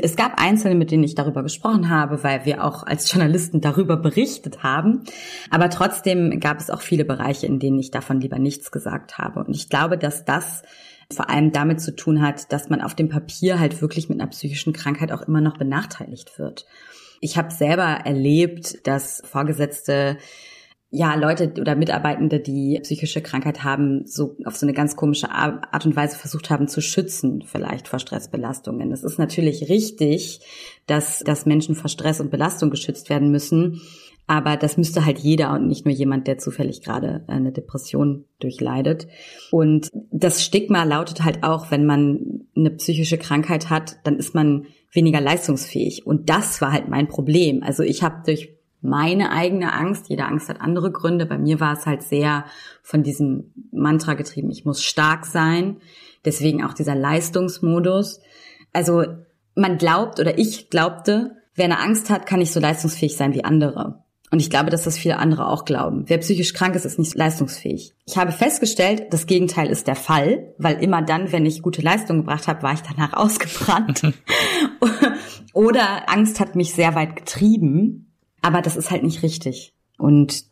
Es 0.02 0.16
gab 0.16 0.42
Einzelne, 0.42 0.74
mit 0.74 0.90
denen 0.90 1.04
ich 1.04 1.14
darüber 1.14 1.44
gesprochen 1.44 1.88
habe, 1.88 2.24
weil 2.24 2.46
wir 2.46 2.64
auch 2.64 2.82
als 2.84 3.12
Journalisten 3.12 3.60
darüber 3.60 3.96
berichtet 3.96 4.64
haben. 4.64 5.04
Aber 5.50 5.70
trotzdem 5.70 6.40
gab 6.40 6.58
es 6.58 6.68
auch 6.68 6.80
viele 6.80 7.04
Bereiche, 7.04 7.46
in 7.46 7.60
denen 7.60 7.78
ich 7.78 7.92
davon 7.92 8.20
lieber 8.20 8.40
nichts 8.40 8.72
gesagt 8.72 9.18
habe. 9.18 9.44
Und 9.44 9.54
ich 9.54 9.68
glaube, 9.68 9.98
dass 9.98 10.24
das 10.24 10.64
vor 11.12 11.30
allem 11.30 11.52
damit 11.52 11.80
zu 11.80 11.94
tun 11.94 12.20
hat, 12.20 12.52
dass 12.52 12.68
man 12.68 12.82
auf 12.82 12.94
dem 12.94 13.08
Papier 13.08 13.58
halt 13.58 13.80
wirklich 13.80 14.08
mit 14.08 14.20
einer 14.20 14.30
psychischen 14.30 14.72
Krankheit 14.72 15.12
auch 15.12 15.22
immer 15.22 15.40
noch 15.40 15.56
benachteiligt 15.56 16.38
wird. 16.38 16.66
Ich 17.20 17.36
habe 17.36 17.50
selber 17.50 17.82
erlebt, 17.82 18.86
dass 18.86 19.22
Vorgesetzte 19.24 20.18
ja, 20.90 21.14
Leute 21.16 21.52
oder 21.60 21.76
Mitarbeitende, 21.76 22.40
die 22.40 22.80
psychische 22.82 23.20
Krankheit 23.20 23.62
haben, 23.62 24.06
so 24.06 24.36
auf 24.44 24.56
so 24.56 24.64
eine 24.64 24.72
ganz 24.72 24.96
komische 24.96 25.30
Art 25.30 25.84
und 25.84 25.96
Weise 25.96 26.16
versucht 26.16 26.48
haben 26.48 26.66
zu 26.66 26.80
schützen, 26.80 27.44
vielleicht 27.46 27.88
vor 27.88 27.98
Stressbelastungen. 27.98 28.90
Es 28.90 29.04
ist 29.04 29.18
natürlich 29.18 29.68
richtig, 29.68 30.40
dass, 30.86 31.18
dass 31.20 31.44
Menschen 31.44 31.74
vor 31.74 31.90
Stress 31.90 32.20
und 32.20 32.30
Belastung 32.30 32.70
geschützt 32.70 33.10
werden 33.10 33.30
müssen. 33.30 33.82
Aber 34.28 34.58
das 34.58 34.76
müsste 34.76 35.06
halt 35.06 35.18
jeder 35.18 35.54
und 35.54 35.66
nicht 35.66 35.86
nur 35.86 35.94
jemand, 35.94 36.26
der 36.26 36.36
zufällig 36.36 36.82
gerade 36.82 37.24
eine 37.28 37.50
Depression 37.50 38.26
durchleidet. 38.40 39.08
Und 39.50 39.88
das 40.12 40.44
Stigma 40.44 40.84
lautet 40.84 41.24
halt 41.24 41.42
auch, 41.42 41.70
wenn 41.70 41.86
man 41.86 42.42
eine 42.54 42.70
psychische 42.72 43.16
Krankheit 43.16 43.70
hat, 43.70 43.96
dann 44.04 44.16
ist 44.18 44.34
man 44.34 44.66
weniger 44.92 45.22
leistungsfähig. 45.22 46.06
Und 46.06 46.28
das 46.28 46.60
war 46.60 46.72
halt 46.72 46.88
mein 46.88 47.08
Problem. 47.08 47.62
Also 47.62 47.82
ich 47.82 48.02
habe 48.02 48.22
durch 48.26 48.50
meine 48.82 49.32
eigene 49.32 49.72
Angst, 49.72 50.10
jede 50.10 50.26
Angst 50.26 50.50
hat 50.50 50.60
andere 50.60 50.92
Gründe. 50.92 51.24
Bei 51.24 51.38
mir 51.38 51.58
war 51.58 51.72
es 51.72 51.86
halt 51.86 52.02
sehr 52.02 52.44
von 52.82 53.02
diesem 53.02 53.54
Mantra 53.72 54.12
getrieben, 54.12 54.50
ich 54.50 54.66
muss 54.66 54.82
stark 54.82 55.24
sein. 55.24 55.78
Deswegen 56.26 56.62
auch 56.62 56.74
dieser 56.74 56.94
Leistungsmodus. 56.94 58.20
Also 58.74 59.04
man 59.54 59.78
glaubt 59.78 60.20
oder 60.20 60.38
ich 60.38 60.68
glaubte, 60.68 61.36
wer 61.54 61.64
eine 61.64 61.80
Angst 61.80 62.10
hat, 62.10 62.26
kann 62.26 62.40
nicht 62.40 62.52
so 62.52 62.60
leistungsfähig 62.60 63.16
sein 63.16 63.32
wie 63.32 63.44
andere. 63.44 64.04
Und 64.30 64.40
ich 64.40 64.50
glaube, 64.50 64.70
dass 64.70 64.84
das 64.84 64.98
viele 64.98 65.18
andere 65.18 65.48
auch 65.48 65.64
glauben. 65.64 66.04
Wer 66.06 66.18
psychisch 66.18 66.52
krank 66.52 66.74
ist, 66.74 66.84
ist 66.84 66.98
nicht 66.98 67.14
leistungsfähig. 67.14 67.94
Ich 68.06 68.18
habe 68.18 68.32
festgestellt, 68.32 69.06
das 69.10 69.26
Gegenteil 69.26 69.68
ist 69.68 69.86
der 69.86 69.96
Fall, 69.96 70.54
weil 70.58 70.82
immer 70.82 71.02
dann, 71.02 71.32
wenn 71.32 71.46
ich 71.46 71.62
gute 71.62 71.82
Leistung 71.82 72.18
gebracht 72.18 72.46
habe, 72.46 72.62
war 72.62 72.74
ich 72.74 72.80
danach 72.80 73.12
ausgebrannt. 73.14 74.02
Oder 75.54 76.10
Angst 76.10 76.40
hat 76.40 76.56
mich 76.56 76.74
sehr 76.74 76.94
weit 76.94 77.16
getrieben. 77.16 78.12
Aber 78.42 78.62
das 78.62 78.76
ist 78.76 78.90
halt 78.90 79.02
nicht 79.02 79.22
richtig. 79.22 79.72
Und 79.96 80.44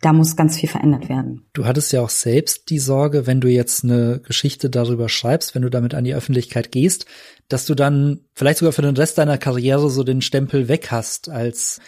da 0.00 0.12
muss 0.12 0.34
ganz 0.34 0.58
viel 0.58 0.68
verändert 0.68 1.08
werden. 1.08 1.46
Du 1.52 1.64
hattest 1.64 1.92
ja 1.92 2.00
auch 2.00 2.10
selbst 2.10 2.70
die 2.70 2.80
Sorge, 2.80 3.28
wenn 3.28 3.40
du 3.40 3.48
jetzt 3.48 3.84
eine 3.84 4.20
Geschichte 4.20 4.68
darüber 4.68 5.08
schreibst, 5.08 5.54
wenn 5.54 5.62
du 5.62 5.70
damit 5.70 5.94
an 5.94 6.02
die 6.02 6.14
Öffentlichkeit 6.14 6.72
gehst, 6.72 7.06
dass 7.48 7.66
du 7.66 7.76
dann 7.76 8.20
vielleicht 8.34 8.58
sogar 8.58 8.72
für 8.72 8.82
den 8.82 8.96
Rest 8.96 9.18
deiner 9.18 9.38
Karriere 9.38 9.90
so 9.90 10.02
den 10.02 10.20
Stempel 10.20 10.66
weg 10.66 10.90
hast 10.90 11.28
als 11.28 11.78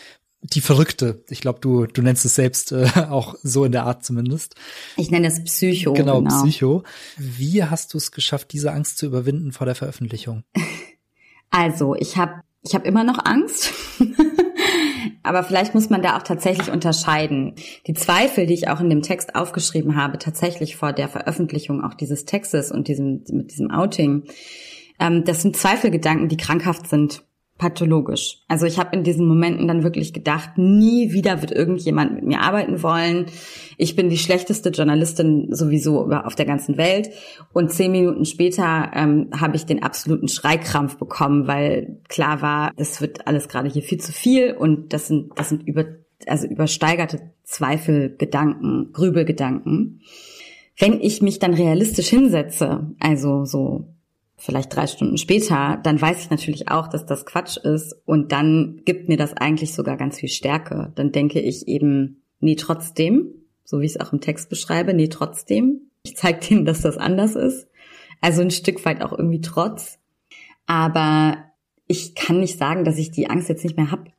die 0.44 0.60
Verrückte. 0.60 1.24
Ich 1.30 1.40
glaube, 1.40 1.58
du, 1.60 1.86
du 1.86 2.02
nennst 2.02 2.24
es 2.24 2.34
selbst 2.34 2.72
äh, 2.72 2.86
auch 3.08 3.34
so 3.42 3.64
in 3.64 3.72
der 3.72 3.84
Art 3.84 4.04
zumindest. 4.04 4.54
Ich 4.96 5.10
nenne 5.10 5.26
es 5.26 5.42
Psycho. 5.42 5.94
Genau, 5.94 6.20
genau. 6.20 6.42
Psycho. 6.42 6.82
Wie 7.16 7.64
hast 7.64 7.94
du 7.94 7.98
es 7.98 8.12
geschafft, 8.12 8.52
diese 8.52 8.70
Angst 8.72 8.98
zu 8.98 9.06
überwinden 9.06 9.52
vor 9.52 9.66
der 9.66 9.74
Veröffentlichung? 9.74 10.44
Also, 11.56 11.94
ich 11.94 12.16
habe 12.16 12.40
ich 12.64 12.74
hab 12.74 12.84
immer 12.84 13.04
noch 13.04 13.24
Angst. 13.24 13.72
Aber 15.22 15.44
vielleicht 15.44 15.72
muss 15.72 15.88
man 15.88 16.02
da 16.02 16.16
auch 16.16 16.24
tatsächlich 16.24 16.68
unterscheiden. 16.68 17.54
Die 17.86 17.94
Zweifel, 17.94 18.46
die 18.46 18.54
ich 18.54 18.66
auch 18.66 18.80
in 18.80 18.90
dem 18.90 19.02
Text 19.02 19.36
aufgeschrieben 19.36 19.94
habe, 19.94 20.18
tatsächlich 20.18 20.74
vor 20.74 20.92
der 20.92 21.08
Veröffentlichung 21.08 21.84
auch 21.84 21.94
dieses 21.94 22.24
Textes 22.24 22.72
und 22.72 22.88
diesem, 22.88 23.22
mit 23.30 23.52
diesem 23.52 23.70
Outing, 23.70 24.24
ähm, 24.98 25.22
das 25.24 25.42
sind 25.42 25.56
Zweifelgedanken, 25.56 26.28
die 26.28 26.36
krankhaft 26.36 26.88
sind 26.88 27.22
pathologisch. 27.64 28.42
Also 28.46 28.66
ich 28.66 28.78
habe 28.78 28.94
in 28.94 29.04
diesen 29.04 29.26
Momenten 29.26 29.66
dann 29.66 29.84
wirklich 29.84 30.12
gedacht, 30.12 30.58
nie 30.58 31.12
wieder 31.12 31.40
wird 31.40 31.50
irgendjemand 31.50 32.14
mit 32.14 32.24
mir 32.24 32.40
arbeiten 32.40 32.82
wollen. 32.82 33.24
Ich 33.78 33.96
bin 33.96 34.10
die 34.10 34.18
schlechteste 34.18 34.68
Journalistin 34.68 35.48
sowieso 35.50 36.10
auf 36.12 36.34
der 36.34 36.44
ganzen 36.44 36.76
Welt. 36.76 37.08
Und 37.54 37.72
zehn 37.72 37.90
Minuten 37.90 38.26
später 38.26 38.90
ähm, 38.94 39.30
habe 39.34 39.56
ich 39.56 39.64
den 39.64 39.82
absoluten 39.82 40.28
Schreikrampf 40.28 40.98
bekommen, 40.98 41.46
weil 41.46 42.02
klar 42.08 42.42
war, 42.42 42.70
das 42.76 43.00
wird 43.00 43.26
alles 43.26 43.48
gerade 43.48 43.70
hier 43.70 43.82
viel 43.82 43.98
zu 43.98 44.12
viel 44.12 44.52
und 44.52 44.92
das 44.92 45.06
sind 45.06 45.30
das 45.36 45.48
sind 45.48 45.66
über 45.66 45.86
also 46.26 46.46
übersteigerte 46.46 47.32
Zweifelgedanken, 47.44 48.92
Grübelgedanken. 48.92 50.02
Wenn 50.78 51.00
ich 51.00 51.22
mich 51.22 51.38
dann 51.38 51.54
realistisch 51.54 52.08
hinsetze, 52.08 52.94
also 53.00 53.46
so 53.46 53.94
vielleicht 54.44 54.76
drei 54.76 54.86
Stunden 54.86 55.16
später, 55.16 55.80
dann 55.82 56.00
weiß 56.00 56.20
ich 56.20 56.30
natürlich 56.30 56.68
auch, 56.68 56.86
dass 56.86 57.06
das 57.06 57.24
Quatsch 57.24 57.56
ist 57.56 57.96
und 58.04 58.30
dann 58.30 58.82
gibt 58.84 59.08
mir 59.08 59.16
das 59.16 59.32
eigentlich 59.32 59.72
sogar 59.72 59.96
ganz 59.96 60.20
viel 60.20 60.28
Stärke. 60.28 60.92
Dann 60.96 61.12
denke 61.12 61.40
ich 61.40 61.66
eben, 61.66 62.22
nee, 62.40 62.54
trotzdem, 62.54 63.32
so 63.64 63.80
wie 63.80 63.86
ich 63.86 63.94
es 63.94 64.00
auch 64.00 64.12
im 64.12 64.20
Text 64.20 64.50
beschreibe, 64.50 64.92
nee, 64.92 65.08
trotzdem. 65.08 65.90
Ich 66.02 66.16
zeige 66.16 66.40
denen, 66.40 66.66
dass 66.66 66.82
das 66.82 66.98
anders 66.98 67.36
ist. 67.36 67.68
Also 68.20 68.42
ein 68.42 68.50
Stück 68.50 68.84
weit 68.84 69.02
auch 69.02 69.12
irgendwie 69.12 69.40
trotz. 69.40 69.98
Aber 70.66 71.38
ich 71.86 72.14
kann 72.14 72.40
nicht 72.40 72.58
sagen, 72.58 72.84
dass 72.84 72.98
ich 72.98 73.10
die 73.10 73.30
Angst 73.30 73.48
jetzt 73.48 73.64
nicht 73.64 73.78
mehr 73.78 73.90
habe 73.90 74.10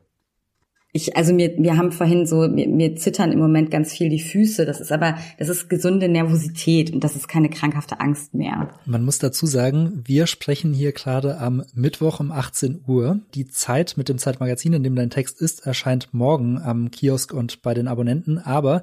ich, 0.96 1.18
also 1.18 1.34
mir, 1.34 1.54
wir 1.58 1.76
haben 1.76 1.92
vorhin 1.92 2.26
so, 2.26 2.48
mir, 2.48 2.70
mir 2.70 2.96
zittern 2.96 3.34
im 3.34 3.40
Moment 3.40 3.70
ganz 3.70 3.92
viel 3.92 4.08
die 4.08 4.22
Füße. 4.22 4.66
Das 4.66 4.80
ist 4.80 4.94
aber, 4.94 5.18
das 5.38 5.50
ist 5.50 5.68
gesunde 5.68 6.08
Nervosität 6.08 6.94
und 6.94 7.04
das 7.04 7.18
ist 7.18 7.28
keine 7.28 7.50
krankhafte 7.50 8.00
Angst 8.00 8.34
mehr. 8.34 8.70
Man 8.86 9.04
muss 9.04 9.20
dazu 9.20 9.46
sagen, 9.46 10.04
wir 10.06 10.26
sprechen 10.26 10.74
hier 10.74 10.94
gerade 10.94 11.38
am 11.38 11.66
Mittwoch 11.74 12.22
um 12.22 12.32
18 12.32 12.86
Uhr. 12.88 13.20
Die 13.34 13.46
Zeit 13.46 13.96
mit 13.98 14.08
dem 14.08 14.18
Zeitmagazin, 14.18 14.72
in 14.72 14.84
dem 14.84 14.96
dein 14.96 15.10
Text 15.10 15.42
ist, 15.42 15.68
erscheint 15.68 16.14
morgen 16.14 16.62
am 16.62 16.92
Kiosk 16.92 17.34
und 17.34 17.62
bei 17.62 17.74
den 17.74 17.90
Abonnenten. 17.90 18.38
Aber 18.38 18.82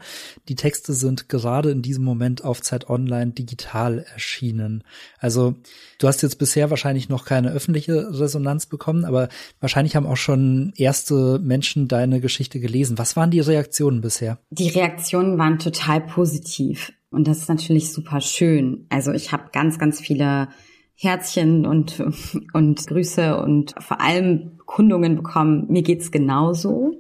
die 0.51 0.55
Texte 0.55 0.92
sind 0.92 1.31
gerade 1.31 1.70
in 1.70 1.81
diesem 1.81 2.05
Moment 2.05 2.44
auf 2.44 2.61
Zeit 2.61 2.90
Online 2.90 3.31
digital 3.31 4.05
erschienen. 4.12 4.85
Also 5.18 5.55
du 5.98 6.09
hast 6.09 6.20
jetzt 6.20 6.38
bisher 6.38 6.68
wahrscheinlich 6.68 7.09
noch 7.09 7.25
keine 7.25 7.53
öffentliche 7.53 8.20
Resonanz 8.20 8.66
bekommen, 8.66 9.07
aber 9.07 9.31
wahrscheinlich 9.61 9.96
haben 9.96 10.07
auch 10.07 10.18
schon 10.18 10.75
erste 10.77 11.38
Menschen 11.38 11.88
deine 12.03 12.21
Geschichte 12.21 12.61
gelesen. 12.61 12.99
Was 12.99 13.17
waren 13.17 13.31
die 13.31 13.41
Reaktionen 13.41 14.01
bisher? 14.01 14.38
Die 14.51 14.69
Reaktionen 14.69 15.38
waren 15.38 15.59
total 15.59 16.01
positiv 16.01 16.93
und 17.11 17.29
das 17.29 17.38
ist 17.38 17.49
natürlich 17.49 17.93
super 17.93 18.21
schön. 18.21 18.87
Also 18.88 19.12
ich 19.12 19.33
habe 19.33 19.51
ganz, 19.53 19.79
ganz 19.79 20.01
viele 20.01 20.49
Herzchen 20.95 21.67
und, 21.67 22.03
und 22.53 22.87
Grüße 22.87 23.37
und 23.41 23.75
vor 23.79 24.01
allem 24.01 24.59
Kundungen 24.67 25.17
bekommen. 25.17 25.67
Mir 25.69 25.83
geht's 25.83 26.11
genauso. 26.11 26.93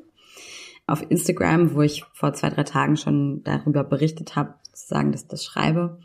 Auf 0.86 1.02
Instagram, 1.08 1.74
wo 1.74 1.82
ich 1.82 2.04
vor 2.12 2.34
zwei, 2.34 2.50
drei 2.50 2.64
Tagen 2.64 2.96
schon 2.96 3.42
darüber 3.44 3.84
berichtet 3.84 4.36
habe, 4.36 4.54
sozusagen, 4.72 5.12
dass 5.12 5.22
ich 5.22 5.28
das 5.28 5.44
schreibe. 5.44 5.98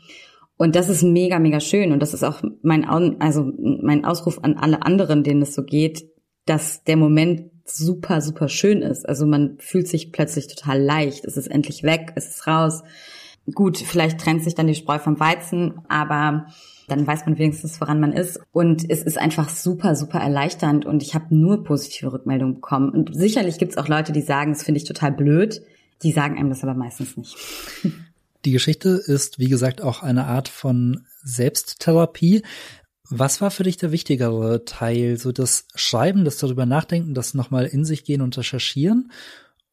Und 0.56 0.74
das 0.74 0.88
ist 0.88 1.02
mega, 1.02 1.38
mega 1.38 1.60
schön. 1.60 1.92
Und 1.92 2.00
das 2.00 2.14
ist 2.14 2.24
auch 2.24 2.42
mein, 2.62 2.84
also 3.20 3.52
mein 3.58 4.04
Ausruf 4.04 4.38
an 4.42 4.56
alle 4.56 4.82
anderen, 4.82 5.22
denen 5.22 5.42
es 5.42 5.54
so 5.54 5.62
geht, 5.62 6.08
dass 6.46 6.84
der 6.84 6.96
Moment 6.96 7.50
super, 7.70 8.20
super 8.20 8.48
schön 8.48 8.82
ist. 8.82 9.08
Also 9.08 9.26
man 9.26 9.58
fühlt 9.58 9.88
sich 9.88 10.12
plötzlich 10.12 10.46
total 10.48 10.82
leicht. 10.82 11.24
Es 11.24 11.36
ist 11.36 11.48
endlich 11.48 11.82
weg, 11.82 12.12
es 12.16 12.28
ist 12.28 12.46
raus. 12.46 12.82
Gut, 13.54 13.78
vielleicht 13.78 14.20
trennt 14.20 14.44
sich 14.44 14.54
dann 14.54 14.66
die 14.66 14.74
Spreu 14.74 14.98
vom 14.98 15.18
Weizen, 15.20 15.80
aber 15.88 16.46
dann 16.88 17.06
weiß 17.06 17.26
man 17.26 17.38
wenigstens, 17.38 17.80
woran 17.80 18.00
man 18.00 18.12
ist. 18.12 18.40
Und 18.52 18.90
es 18.90 19.02
ist 19.02 19.18
einfach 19.18 19.48
super, 19.48 19.94
super 19.94 20.18
erleichternd 20.18 20.86
und 20.86 21.02
ich 21.02 21.14
habe 21.14 21.34
nur 21.34 21.64
positive 21.64 22.12
Rückmeldungen 22.12 22.56
bekommen. 22.56 22.90
Und 22.90 23.14
sicherlich 23.14 23.58
gibt 23.58 23.72
es 23.72 23.78
auch 23.78 23.88
Leute, 23.88 24.12
die 24.12 24.22
sagen, 24.22 24.52
das 24.52 24.62
finde 24.62 24.80
ich 24.80 24.84
total 24.84 25.12
blöd. 25.12 25.62
Die 26.02 26.12
sagen 26.12 26.38
einem 26.38 26.48
das 26.48 26.62
aber 26.62 26.74
meistens 26.74 27.16
nicht. 27.16 27.36
Die 28.44 28.52
Geschichte 28.52 28.90
ist, 28.90 29.38
wie 29.38 29.48
gesagt, 29.48 29.82
auch 29.82 30.02
eine 30.02 30.26
Art 30.26 30.48
von 30.48 31.04
Selbsttherapie. 31.22 32.42
Was 33.10 33.40
war 33.40 33.50
für 33.50 33.62
dich 33.62 33.76
der 33.76 33.92
wichtigere 33.92 34.64
Teil? 34.64 35.16
So 35.16 35.32
das 35.32 35.66
Schreiben, 35.74 36.24
das 36.24 36.38
darüber 36.38 36.66
nachdenken, 36.66 37.14
das 37.14 37.34
nochmal 37.34 37.66
in 37.66 37.84
sich 37.84 38.04
gehen 38.04 38.20
und 38.20 38.36
recherchieren? 38.36 39.10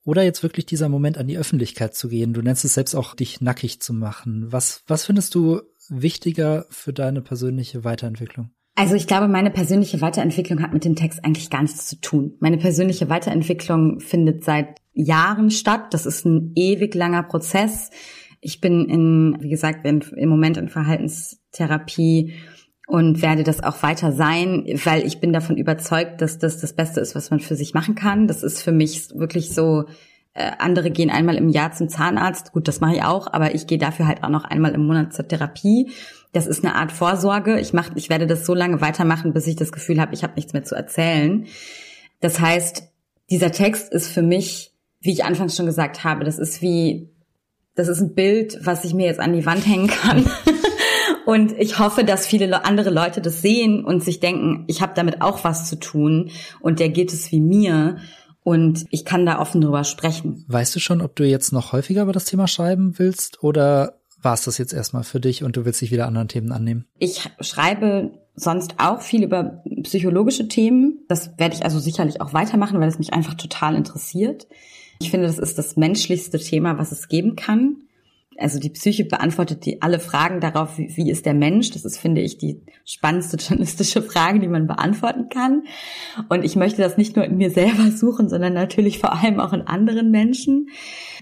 Oder 0.03 0.23
jetzt 0.23 0.43
wirklich 0.43 0.65
dieser 0.65 0.87
Moment 0.87 1.17
an 1.17 1.27
die 1.27 1.37
Öffentlichkeit 1.37 1.95
zu 1.95 2.09
gehen? 2.09 2.33
Du 2.33 2.41
nennst 2.41 2.63
es 2.63 2.75
selbst 2.75 2.95
auch, 2.95 3.15
dich 3.15 3.41
nackig 3.41 3.81
zu 3.81 3.93
machen. 3.93 4.51
Was, 4.51 4.83
was 4.87 5.05
findest 5.05 5.33
du 5.33 5.61
wichtiger 5.89 6.65
für 6.69 6.93
deine 6.93 7.21
persönliche 7.21 7.83
Weiterentwicklung? 7.83 8.51
Also 8.75 8.95
ich 8.95 9.07
glaube, 9.07 9.27
meine 9.27 9.51
persönliche 9.51 10.01
Weiterentwicklung 10.01 10.61
hat 10.61 10.73
mit 10.73 10.85
dem 10.85 10.95
Text 10.95 11.23
eigentlich 11.23 11.49
gar 11.49 11.61
nichts 11.61 11.87
zu 11.87 11.99
tun. 12.01 12.33
Meine 12.39 12.57
persönliche 12.57 13.09
Weiterentwicklung 13.09 13.99
findet 13.99 14.43
seit 14.43 14.79
Jahren 14.93 15.49
statt. 15.49 15.93
Das 15.93 16.05
ist 16.05 16.25
ein 16.25 16.51
ewig 16.55 16.93
langer 16.93 17.23
Prozess. 17.23 17.89
Ich 18.41 18.61
bin 18.61 18.87
in, 18.89 19.37
wie 19.39 19.49
gesagt, 19.49 19.87
im 19.87 20.29
Moment 20.29 20.57
in 20.57 20.67
Verhaltenstherapie 20.67 22.33
und 22.87 23.21
werde 23.21 23.43
das 23.43 23.63
auch 23.63 23.81
weiter 23.83 24.11
sein, 24.11 24.65
weil 24.83 25.05
ich 25.05 25.19
bin 25.19 25.33
davon 25.33 25.57
überzeugt, 25.57 26.21
dass 26.21 26.37
das 26.37 26.59
das 26.59 26.73
Beste 26.73 26.99
ist, 26.99 27.15
was 27.15 27.31
man 27.31 27.39
für 27.39 27.55
sich 27.55 27.73
machen 27.73 27.95
kann. 27.95 28.27
Das 28.27 28.43
ist 28.43 28.61
für 28.61 28.71
mich 28.71 29.09
wirklich 29.15 29.53
so, 29.53 29.85
äh, 30.33 30.51
andere 30.59 30.91
gehen 30.91 31.09
einmal 31.09 31.35
im 31.35 31.49
Jahr 31.49 31.71
zum 31.71 31.89
Zahnarzt, 31.89 32.51
gut, 32.51 32.67
das 32.67 32.81
mache 32.81 32.95
ich 32.95 33.03
auch, 33.03 33.31
aber 33.31 33.55
ich 33.55 33.67
gehe 33.67 33.77
dafür 33.77 34.05
halt 34.05 34.23
auch 34.23 34.29
noch 34.29 34.43
einmal 34.43 34.73
im 34.73 34.85
Monat 34.85 35.13
zur 35.13 35.27
Therapie. 35.27 35.91
Das 36.33 36.45
ist 36.45 36.63
eine 36.63 36.75
Art 36.75 36.91
Vorsorge. 36.91 37.59
Ich 37.59 37.71
mach, 37.71 37.91
ich 37.95 38.09
werde 38.09 38.27
das 38.27 38.45
so 38.45 38.53
lange 38.53 38.81
weitermachen, 38.81 39.33
bis 39.33 39.47
ich 39.47 39.55
das 39.55 39.71
Gefühl 39.71 40.01
habe, 40.01 40.13
ich 40.13 40.23
habe 40.23 40.33
nichts 40.35 40.51
mehr 40.51 40.65
zu 40.65 40.75
erzählen. 40.75 41.45
Das 42.19 42.39
heißt, 42.39 42.83
dieser 43.29 43.51
Text 43.51 43.91
ist 43.93 44.07
für 44.07 44.21
mich, 44.21 44.73
wie 44.99 45.13
ich 45.13 45.23
anfangs 45.23 45.55
schon 45.55 45.65
gesagt 45.65 46.03
habe, 46.03 46.25
das 46.25 46.37
ist 46.37 46.61
wie, 46.61 47.09
das 47.75 47.87
ist 47.87 48.01
ein 48.01 48.13
Bild, 48.13 48.59
was 48.61 48.83
ich 48.83 48.93
mir 48.93 49.05
jetzt 49.05 49.19
an 49.19 49.33
die 49.33 49.45
Wand 49.45 49.65
hängen 49.65 49.87
kann. 49.87 50.25
Und 51.25 51.53
ich 51.53 51.79
hoffe, 51.79 52.03
dass 52.03 52.27
viele 52.27 52.65
andere 52.65 52.91
Leute 52.91 53.19
das 53.19 53.41
sehen 53.41 53.83
und 53.83 54.03
sich 54.03 54.19
denken, 54.19 54.63
ich 54.67 54.81
habe 54.81 54.93
damit 54.95 55.21
auch 55.21 55.43
was 55.43 55.67
zu 55.67 55.77
tun 55.77 56.29
und 56.61 56.79
der 56.79 56.89
geht 56.89 57.11
es 57.11 57.31
wie 57.31 57.41
mir 57.41 57.97
und 58.43 58.85
ich 58.91 59.05
kann 59.05 59.25
da 59.25 59.39
offen 59.39 59.59
drüber 59.59 59.83
sprechen. 59.83 60.45
Weißt 60.47 60.75
du 60.75 60.79
schon, 60.79 61.01
ob 61.01 61.15
du 61.15 61.25
jetzt 61.25 61.51
noch 61.51 61.73
häufiger 61.73 62.03
über 62.03 62.13
das 62.13 62.25
Thema 62.25 62.47
schreiben 62.47 62.99
willst 62.99 63.43
oder 63.43 63.99
war 64.21 64.35
es 64.35 64.43
das 64.43 64.59
jetzt 64.59 64.73
erstmal 64.73 65.03
für 65.03 65.19
dich 65.19 65.43
und 65.43 65.57
du 65.57 65.65
willst 65.65 65.81
dich 65.81 65.91
wieder 65.91 66.05
anderen 66.05 66.27
Themen 66.27 66.51
annehmen? 66.51 66.85
Ich 66.99 67.29
schreibe 67.39 68.11
sonst 68.35 68.75
auch 68.77 69.01
viel 69.01 69.23
über 69.23 69.63
psychologische 69.83 70.47
Themen. 70.47 71.05
Das 71.07 71.31
werde 71.37 71.55
ich 71.55 71.63
also 71.63 71.79
sicherlich 71.79 72.21
auch 72.21 72.33
weitermachen, 72.33 72.79
weil 72.79 72.89
es 72.89 72.99
mich 72.99 73.13
einfach 73.13 73.33
total 73.33 73.75
interessiert. 73.75 74.47
Ich 74.99 75.09
finde, 75.09 75.27
das 75.27 75.39
ist 75.39 75.57
das 75.57 75.75
menschlichste 75.75 76.37
Thema, 76.39 76.77
was 76.77 76.91
es 76.91 77.07
geben 77.07 77.35
kann 77.35 77.84
also 78.37 78.59
die 78.59 78.69
Psyche 78.69 79.05
beantwortet 79.05 79.65
die 79.65 79.81
alle 79.81 79.99
Fragen 79.99 80.39
darauf, 80.39 80.77
wie, 80.77 80.95
wie 80.95 81.09
ist 81.09 81.25
der 81.25 81.33
Mensch. 81.33 81.71
Das 81.71 81.85
ist, 81.85 81.97
finde 81.97 82.21
ich, 82.21 82.37
die 82.37 82.61
spannendste 82.83 83.37
journalistische 83.39 84.01
Frage, 84.01 84.39
die 84.39 84.47
man 84.47 84.67
beantworten 84.67 85.29
kann. 85.29 85.63
Und 86.29 86.43
ich 86.43 86.55
möchte 86.55 86.81
das 86.81 86.97
nicht 86.97 87.15
nur 87.15 87.25
in 87.25 87.37
mir 87.37 87.51
selber 87.51 87.91
suchen, 87.91 88.29
sondern 88.29 88.53
natürlich 88.53 88.99
vor 88.99 89.13
allem 89.13 89.39
auch 89.39 89.53
in 89.53 89.61
anderen 89.61 90.11
Menschen. 90.11 90.69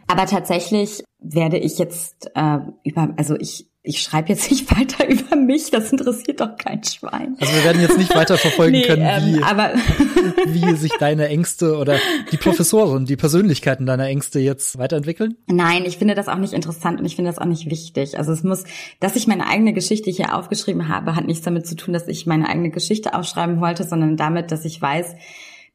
Aber 0.08 0.26
tatsächlich 0.26 1.04
werde 1.19 1.58
ich 1.58 1.78
jetzt 1.78 2.32
äh, 2.36 2.60
über, 2.84 3.13
also 3.17 3.36
ich 3.36 3.69
ich 3.86 4.02
schreibe 4.02 4.30
jetzt 4.30 4.50
nicht 4.50 4.72
weiter 4.78 5.08
über 5.08 5.36
mich, 5.36 5.69
das 5.69 5.91
interessiert 5.91 6.39
doch 6.39 6.56
kein 6.58 6.84
Schwein. 6.84 7.36
Also 7.39 7.54
wir 7.54 7.63
werden 7.65 7.82
jetzt 7.82 7.98
nicht 7.98 8.15
weiter 8.15 8.38
verfolgen 8.38 8.72
nee, 8.72 8.84
können, 8.84 9.04
wie, 9.04 9.38
ähm, 9.38 9.43
aber 9.43 9.74
wie 10.46 10.76
sich 10.76 10.93
deine 11.00 11.28
Ängste 11.28 11.78
oder 11.78 12.00
die 12.32 12.38
Professoren, 12.38 13.06
die 13.06 13.17
Persönlichkeiten 13.17 13.86
deiner 13.86 14.08
Ängste 14.08 14.39
jetzt 14.39 14.78
weiterentwickeln? 14.78 15.36
Nein, 15.48 15.84
ich 15.86 15.98
finde 15.98 16.15
das 16.15 16.30
auch 16.30 16.38
nicht 16.38 16.54
interessant 16.54 17.00
und 17.00 17.06
ich 17.06 17.17
finde 17.17 17.30
das 17.30 17.39
auch 17.39 17.46
nicht 17.46 17.69
wichtig. 17.69 18.17
Also 18.17 18.32
es 18.32 18.43
muss, 18.43 18.63
dass 19.02 19.17
ich 19.17 19.28
meine 19.28 19.48
eigene 19.48 19.74
Geschichte 19.74 20.10
hier 20.10 20.36
aufgeschrieben 20.36 20.88
habe, 20.88 21.15
hat 21.15 21.28
nichts 21.28 21.43
damit 21.43 21.67
zu 21.67 21.76
tun, 21.76 21.93
dass 21.93 22.08
ich 22.08 22.26
meine 22.26 22.48
eigene 22.48 22.69
Geschichte 22.69 23.13
aufschreiben 23.13 23.60
wollte, 23.60 23.84
sondern 23.84 24.15
damit, 24.15 24.52
dass 24.52 24.63
ich 24.63 24.82
weiß, 24.82 25.15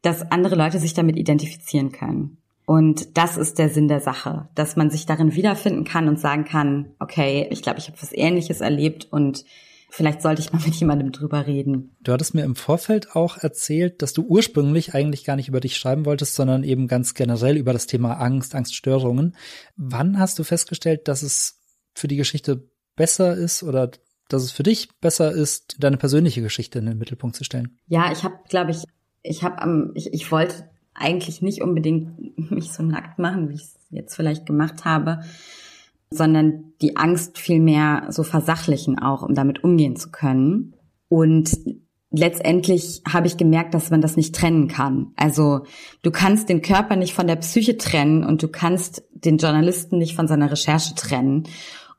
dass 0.01 0.31
andere 0.31 0.55
Leute 0.55 0.79
sich 0.79 0.95
damit 0.95 1.17
identifizieren 1.17 1.93
können. 1.93 2.39
Und 2.69 3.17
das 3.17 3.39
ist 3.39 3.59
der 3.59 3.71
Sinn 3.71 3.89
der 3.89 4.01
Sache, 4.01 4.51
dass 4.55 4.77
man 4.77 4.91
sich 4.91 5.07
darin 5.07 5.35
wiederfinden 5.35 5.85
kann 5.85 6.07
und 6.07 6.21
sagen 6.21 6.45
kann, 6.45 6.91
okay, 6.99 7.49
ich 7.51 7.63
glaube, 7.63 7.79
ich 7.79 7.89
habe 7.89 7.97
was 7.99 8.13
Ähnliches 8.13 8.61
erlebt 8.61 9.09
und 9.11 9.47
vielleicht 9.89 10.21
sollte 10.21 10.43
ich 10.43 10.53
mal 10.53 10.61
mit 10.67 10.75
jemandem 10.75 11.11
drüber 11.11 11.47
reden. 11.47 11.97
Du 12.03 12.13
hattest 12.13 12.35
mir 12.35 12.45
im 12.45 12.57
Vorfeld 12.57 13.17
auch 13.17 13.39
erzählt, 13.39 14.03
dass 14.03 14.13
du 14.13 14.21
ursprünglich 14.21 14.93
eigentlich 14.93 15.25
gar 15.25 15.37
nicht 15.37 15.49
über 15.49 15.61
dich 15.61 15.79
schreiben 15.79 16.05
wolltest, 16.05 16.35
sondern 16.35 16.63
eben 16.63 16.89
ganz 16.89 17.15
generell 17.15 17.57
über 17.57 17.73
das 17.73 17.87
Thema 17.87 18.21
Angst, 18.21 18.55
Angststörungen. 18.55 19.35
Wann 19.79 20.19
hast 20.19 20.39
du 20.39 20.45
festgestellt, 20.45 21.09
dass 21.09 21.23
es 21.23 21.63
für 21.95 22.07
die 22.07 22.17
Geschichte 22.17 22.69
besser 22.97 23.35
ist 23.35 23.63
oder 23.63 23.93
dass 24.29 24.43
es 24.43 24.53
für 24.53 24.63
dich 24.63 24.91
besser 25.01 25.33
ist, 25.33 25.77
deine 25.83 25.97
persönliche 25.97 26.43
Geschichte 26.43 26.81
in 26.81 26.85
den 26.85 26.99
Mittelpunkt 26.99 27.35
zu 27.35 27.45
stellen? 27.45 27.79
Ja, 27.87 28.13
ich 28.13 28.25
habe, 28.25 28.35
glaube 28.51 28.73
ich, 28.73 28.85
ich 29.23 29.43
habe 29.43 29.63
am, 29.63 29.93
ich, 29.95 30.13
ich 30.13 30.31
wollte 30.31 30.69
eigentlich 30.99 31.43
nicht 31.43 31.63
unbedingt 31.63 32.39
mich 32.51 32.73
so 32.73 32.83
nackt 32.83 33.19
machen, 33.19 33.49
wie 33.49 33.55
ich 33.55 33.63
es 33.63 33.79
jetzt 33.91 34.15
vielleicht 34.15 34.47
gemacht 34.47 34.85
habe, 34.85 35.21
sondern 36.11 36.73
die 36.81 36.97
Angst 36.97 37.39
viel 37.39 37.61
mehr 37.61 38.07
so 38.11 38.23
versachlichen 38.23 38.99
auch, 38.99 39.23
um 39.23 39.35
damit 39.35 39.65
umgehen 39.65 39.97
zu 39.97 40.11
können. 40.11 40.75
Und 41.09 41.57
letztendlich 42.11 43.03
habe 43.11 43.27
ich 43.27 43.37
gemerkt, 43.37 43.75
dass 43.75 43.91
man 43.91 44.01
das 44.01 44.17
nicht 44.17 44.35
trennen 44.35 44.69
kann. 44.69 45.13
Also 45.17 45.65
du 46.03 46.11
kannst 46.11 46.49
den 46.49 46.63
Körper 46.63 46.97
nicht 46.97 47.15
von 47.15 47.27
der 47.27 47.37
Psyche 47.37 47.77
trennen 47.77 48.25
und 48.25 48.43
du 48.43 48.49
kannst 48.49 49.05
den 49.13 49.39
Journalisten 49.39 49.99
nicht 49.99 50.17
von 50.17 50.29
seiner 50.29 50.51
Recherche 50.51 50.95
trennen. 50.95 51.45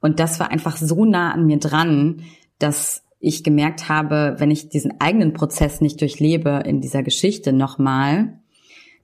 Und 0.01 0.19
das 0.19 0.39
war 0.39 0.49
einfach 0.49 0.77
so 0.77 1.05
nah 1.05 1.31
an 1.31 1.45
mir 1.45 1.59
dran, 1.59 2.23
dass 2.57 3.03
ich 3.19 3.43
gemerkt 3.43 3.89
habe, 3.89 4.35
wenn 4.37 4.49
ich 4.49 4.69
diesen 4.69 4.99
eigenen 4.99 5.33
Prozess 5.33 5.81
nicht 5.81 5.99
durchlebe 5.99 6.63
in 6.65 6.81
dieser 6.81 7.03
Geschichte 7.03 7.51
nochmal, 7.51 8.38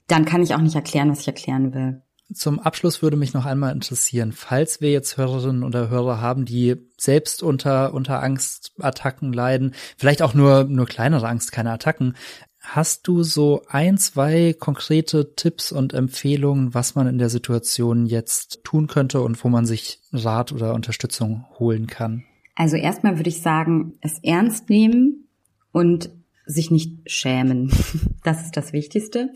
dann 0.08 0.24
kann 0.24 0.42
ich 0.42 0.54
auch 0.54 0.60
nicht 0.60 0.74
erklären, 0.74 1.10
was 1.10 1.20
ich 1.20 1.26
erklären 1.26 1.74
will. 1.74 2.02
Zum 2.32 2.58
Abschluss 2.58 3.02
würde 3.02 3.16
mich 3.16 3.34
noch 3.34 3.46
einmal 3.46 3.72
interessieren, 3.72 4.32
falls 4.32 4.80
wir 4.80 4.90
jetzt 4.90 5.16
Hörerinnen 5.16 5.62
oder 5.62 5.90
Hörer 5.90 6.20
haben, 6.20 6.44
die 6.44 6.74
selbst 6.98 7.42
unter, 7.42 7.94
unter 7.94 8.20
Angstattacken 8.20 9.32
leiden, 9.32 9.74
vielleicht 9.96 10.22
auch 10.22 10.34
nur, 10.34 10.64
nur 10.64 10.86
kleinere 10.86 11.28
Angst, 11.28 11.52
keine 11.52 11.70
Attacken. 11.70 12.16
Hast 12.58 13.06
du 13.06 13.22
so 13.22 13.62
ein, 13.68 13.96
zwei 13.96 14.56
konkrete 14.58 15.36
Tipps 15.36 15.70
und 15.70 15.94
Empfehlungen, 15.94 16.74
was 16.74 16.96
man 16.96 17.06
in 17.06 17.18
der 17.18 17.28
Situation 17.28 18.06
jetzt 18.06 18.64
tun 18.64 18.88
könnte 18.88 19.20
und 19.20 19.42
wo 19.44 19.48
man 19.48 19.64
sich 19.64 20.00
Rat 20.12 20.50
oder 20.50 20.74
Unterstützung 20.74 21.44
holen 21.60 21.86
kann? 21.86 22.24
Also 22.56 22.74
erstmal 22.74 23.18
würde 23.18 23.28
ich 23.28 23.40
sagen, 23.40 23.98
es 24.00 24.18
ernst 24.24 24.68
nehmen 24.68 25.28
und 25.70 26.10
sich 26.44 26.72
nicht 26.72 27.08
schämen. 27.08 27.72
Das 28.24 28.42
ist 28.42 28.56
das 28.56 28.72
Wichtigste. 28.72 29.30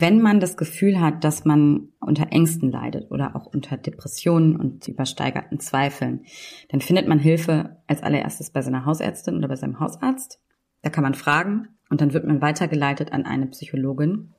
Wenn 0.00 0.22
man 0.22 0.38
das 0.38 0.56
Gefühl 0.56 1.00
hat, 1.00 1.24
dass 1.24 1.44
man 1.44 1.88
unter 1.98 2.30
Ängsten 2.30 2.70
leidet 2.70 3.10
oder 3.10 3.34
auch 3.34 3.46
unter 3.46 3.76
Depressionen 3.76 4.54
und 4.54 4.86
übersteigerten 4.86 5.58
Zweifeln, 5.58 6.24
dann 6.68 6.80
findet 6.80 7.08
man 7.08 7.18
Hilfe 7.18 7.78
als 7.88 8.04
allererstes 8.04 8.50
bei 8.50 8.62
seiner 8.62 8.84
Hausärztin 8.84 9.36
oder 9.36 9.48
bei 9.48 9.56
seinem 9.56 9.80
Hausarzt. 9.80 10.40
Da 10.82 10.90
kann 10.90 11.02
man 11.02 11.14
fragen 11.14 11.68
und 11.90 12.00
dann 12.00 12.12
wird 12.12 12.24
man 12.24 12.40
weitergeleitet 12.40 13.12
an 13.12 13.24
eine 13.24 13.46
Psychologin 13.46 14.34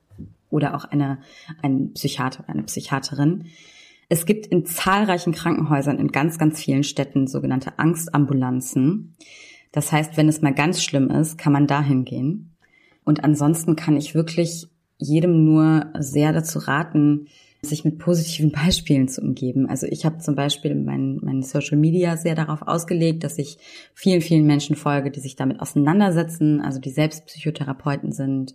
oder 0.48 0.74
auch 0.74 0.86
eine, 0.86 1.18
einen 1.62 1.92
Psychiater 1.92 2.48
eine 2.48 2.62
Psychiaterin. 2.62 3.44
Es 4.08 4.24
gibt 4.24 4.46
in 4.46 4.64
zahlreichen 4.64 5.34
Krankenhäusern 5.34 5.98
in 5.98 6.08
ganz, 6.08 6.38
ganz 6.38 6.58
vielen 6.58 6.84
Städten 6.84 7.26
sogenannte 7.26 7.78
Angstambulanzen. 7.78 9.14
Das 9.72 9.92
heißt, 9.92 10.16
wenn 10.16 10.28
es 10.28 10.40
mal 10.40 10.54
ganz 10.54 10.82
schlimm 10.82 11.10
ist, 11.10 11.36
kann 11.36 11.52
man 11.52 11.66
dahin 11.66 12.06
gehen. 12.06 12.56
Und 13.04 13.24
ansonsten 13.24 13.76
kann 13.76 13.96
ich 13.96 14.14
wirklich 14.14 14.69
jedem 15.00 15.44
nur 15.44 15.92
sehr 15.98 16.32
dazu 16.32 16.58
raten, 16.60 17.26
sich 17.62 17.84
mit 17.84 17.98
positiven 17.98 18.52
Beispielen 18.64 19.08
zu 19.08 19.20
umgeben. 19.20 19.68
Also 19.68 19.86
ich 19.86 20.04
habe 20.04 20.18
zum 20.18 20.34
Beispiel 20.34 20.74
mein, 20.74 21.18
mein 21.22 21.42
Social 21.42 21.78
Media 21.78 22.16
sehr 22.16 22.34
darauf 22.34 22.62
ausgelegt, 22.62 23.24
dass 23.24 23.38
ich 23.38 23.58
vielen, 23.94 24.20
vielen 24.20 24.46
Menschen 24.46 24.76
folge, 24.76 25.10
die 25.10 25.20
sich 25.20 25.36
damit 25.36 25.60
auseinandersetzen, 25.60 26.60
also 26.60 26.78
die 26.78 26.90
selbst 26.90 27.26
Psychotherapeuten 27.26 28.12
sind 28.12 28.54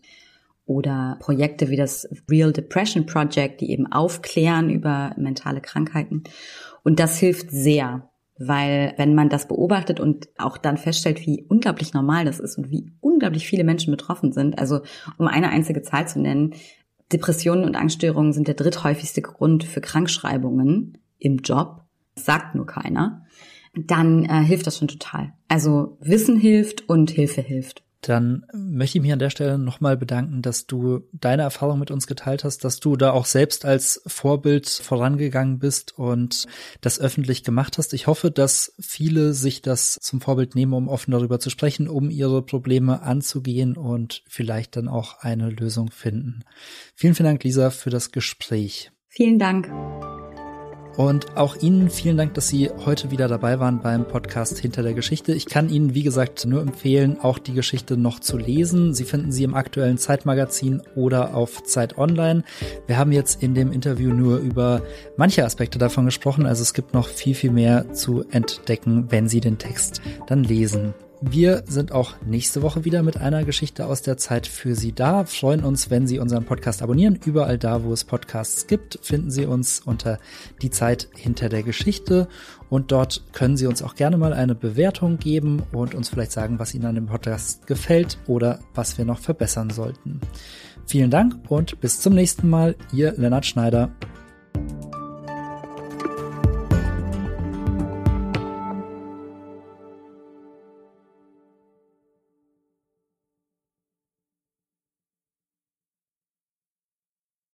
oder 0.65 1.17
Projekte 1.19 1.69
wie 1.69 1.77
das 1.77 2.10
Real 2.29 2.51
Depression 2.51 3.05
Project, 3.05 3.62
die 3.62 3.69
eben 3.69 3.91
aufklären 3.91 4.69
über 4.69 5.13
mentale 5.17 5.62
Krankheiten. 5.62 6.23
Und 6.84 6.99
das 6.99 7.19
hilft 7.19 7.51
sehr, 7.51 8.10
weil 8.38 8.93
wenn 8.98 9.15
man 9.15 9.30
das 9.30 9.48
beobachtet 9.48 10.00
und 10.00 10.28
auch 10.38 10.58
dann 10.58 10.78
feststellt, 10.78 11.26
wie 11.26 11.45
unglaublich 11.48 11.93
normal 11.93 12.26
das 12.26 12.39
ist 12.39 12.58
und 12.58 12.69
wie 12.69 12.91
unglaublich 13.00 13.48
viele 13.48 13.63
Menschen 13.63 13.91
betroffen 13.91 14.34
sind, 14.34 14.60
also 14.60 14.82
um 15.17 15.28
eine 15.28 15.50
einzige 15.50 15.82
Zahl 15.82 16.08
zu 16.08 16.19
nennen, 16.19 16.54
Depressionen 17.13 17.63
und 17.65 17.76
Angststörungen 17.76 18.34
sind 18.34 18.48
der 18.48 18.56
dritthäufigste 18.56 19.21
Grund 19.21 19.63
für 19.63 19.80
Krankschreibungen 19.80 20.98
im 21.17 21.38
Job, 21.38 21.84
sagt 22.15 22.56
nur 22.56 22.65
keiner, 22.65 23.26
dann 23.74 24.26
äh, 24.26 24.43
hilft 24.43 24.67
das 24.67 24.78
schon 24.78 24.88
total. 24.88 25.34
Also 25.48 25.98
Wissen 26.02 26.38
hilft 26.38 26.89
und 26.89 27.12
Hilfe 27.12 27.41
hilft 27.41 27.85
dann 28.08 28.46
möchte 28.54 28.98
ich 28.98 29.02
mich 29.02 29.12
an 29.12 29.20
der 29.20 29.30
Stelle 29.30 29.58
nochmal 29.58 29.98
bedanken, 29.98 30.41
dass 30.41 30.68
du 30.68 31.02
deine 31.12 31.41
Erfahrung 31.41 31.80
mit 31.80 31.91
uns 31.91 32.08
geteilt 32.08 32.44
hast, 32.44 32.63
dass 32.63 32.80
du 32.80 32.96
da 32.96 33.12
auch 33.12 33.26
selbst 33.26 33.65
als 33.65 34.02
Vorbild 34.06 34.68
vorangegangen 34.68 35.60
bist 35.60 35.98
und 35.98 36.46
das 36.82 37.00
öffentlich 37.00 37.44
gemacht 37.44 37.78
hast. 37.78 37.94
Ich 37.94 38.08
hoffe, 38.08 38.32
dass 38.32 38.74
viele 38.80 39.34
sich 39.34 39.62
das 39.62 39.98
zum 40.02 40.22
Vorbild 40.22 40.56
nehmen, 40.56 40.74
um 40.74 40.88
offen 40.88 41.12
darüber 41.12 41.39
zu 41.39 41.50
sprechen, 41.50 41.88
um 41.88 42.10
ihre 42.10 42.41
Probleme 42.41 43.02
anzugehen 43.02 43.76
und 43.76 44.24
vielleicht 44.28 44.76
dann 44.76 44.88
auch 44.88 45.20
eine 45.20 45.50
Lösung 45.50 45.89
finden. 45.89 46.44
Vielen, 46.94 47.15
vielen 47.15 47.28
Dank, 47.28 47.44
Lisa, 47.44 47.72
für 47.72 47.89
das 47.89 48.12
Gespräch. 48.12 48.91
Vielen 49.08 49.39
Dank. 49.39 49.68
Und 50.97 51.36
auch 51.36 51.58
Ihnen 51.58 51.89
vielen 51.89 52.15
Dank, 52.15 52.34
dass 52.36 52.47
Sie 52.47 52.69
heute 52.86 53.12
wieder 53.12 53.27
dabei 53.27 53.60
waren 53.60 53.81
beim 53.81 54.08
Podcast 54.08 54.60
Hinter 54.60 54.81
der 54.81 54.93
Geschichte. 54.93 55.34
Ich 55.34 55.45
kann 55.45 55.69
Ihnen, 55.69 55.93
wie 55.93 56.03
gesagt, 56.03 56.45
nur 56.45 56.62
empfehlen, 56.62 57.19
auch 57.19 57.38
die 57.38 57.53
Geschichte 57.53 57.97
noch 57.97 58.21
zu 58.21 58.38
lesen. 58.38 58.93
Sie 58.93 59.03
finden 59.03 59.31
sie 59.31 59.43
im 59.43 59.55
aktuellen 59.55 59.97
Zeitmagazin 59.97 60.81
oder 60.95 61.36
auf 61.36 61.63
Zeit 61.63 61.97
Online. 61.97 62.43
Wir 62.88 62.97
haben 62.97 63.12
jetzt 63.12 63.43
in 63.43 63.55
dem 63.55 63.73
Interview 63.73 64.13
nur 64.13 64.38
über 64.38 64.84
manche 65.17 65.43
Aspekte 65.43 65.79
davon 65.79 66.05
gesprochen. 66.05 66.45
Also 66.45 66.62
es 66.62 66.73
gibt 66.73 66.93
noch 66.93 67.10
viel, 67.10 67.36
viel 67.36 67.51
mehr 67.51 67.91
zu 67.93 68.23
entdecken, 68.31 69.08
wenn 69.10 69.27
Sie 69.27 69.41
den 69.41 69.58
Text 69.58 70.01
dann 70.27 70.43
lesen. 70.43 70.93
Wir 71.21 71.63
sind 71.65 71.91
auch 71.91 72.13
nächste 72.25 72.62
Woche 72.62 72.84
wieder 72.84 73.01
mit 73.01 73.17
einer 73.17 73.45
Geschichte 73.45 73.86
aus 73.86 74.01
der 74.01 74.17
Zeit 74.17 74.47
für 74.47 74.75
Sie 74.75 74.91
da. 74.91 75.25
Freuen 75.25 75.63
uns, 75.63 75.89
wenn 75.89 76.08
Sie 76.08 76.19
unseren 76.19 76.43
Podcast 76.43 76.82
abonnieren. 76.82 77.19
Überall 77.25 77.58
da, 77.58 77.84
wo 77.84 77.93
es 77.93 78.04
Podcasts 78.04 78.67
gibt, 78.67 78.99
finden 79.01 79.32
Sie 79.32 79.45
uns 79.45 79.80
unter 79.80 80.19
die 80.62 80.69
Zeit 80.69 81.10
hinter 81.15 81.47
der 81.49 81.63
Geschichte. 81.63 82.28
Und 82.69 82.91
dort 82.91 83.23
können 83.32 83.56
Sie 83.56 83.67
uns 83.67 83.82
auch 83.82 83.95
gerne 83.95 84.17
mal 84.17 84.34
eine 84.34 84.56
Bewertung 84.56 85.17
geben 85.17 85.63
und 85.71 85.95
uns 85.95 86.10
vielleicht 86.10 86.32
sagen, 86.32 86.60
was 86.60 86.75
Ihnen 86.75 86.86
an 86.86 86.95
dem 86.95 87.08
Podcast 87.08 87.65
gefällt 87.65 88.17
oder 88.28 88.60
was 88.73 88.97
wir 88.97 89.06
noch 89.06 89.19
verbessern 89.19 89.69
sollten. 89.69 90.19
Vielen 90.86 91.12
Dank 91.12 91.36
und 91.49 91.80
bis 91.80 92.01
zum 92.01 92.13
nächsten 92.13 92.49
Mal. 92.49 92.75
Ihr 92.91 93.13
Lennart 93.13 93.45
Schneider. 93.45 93.91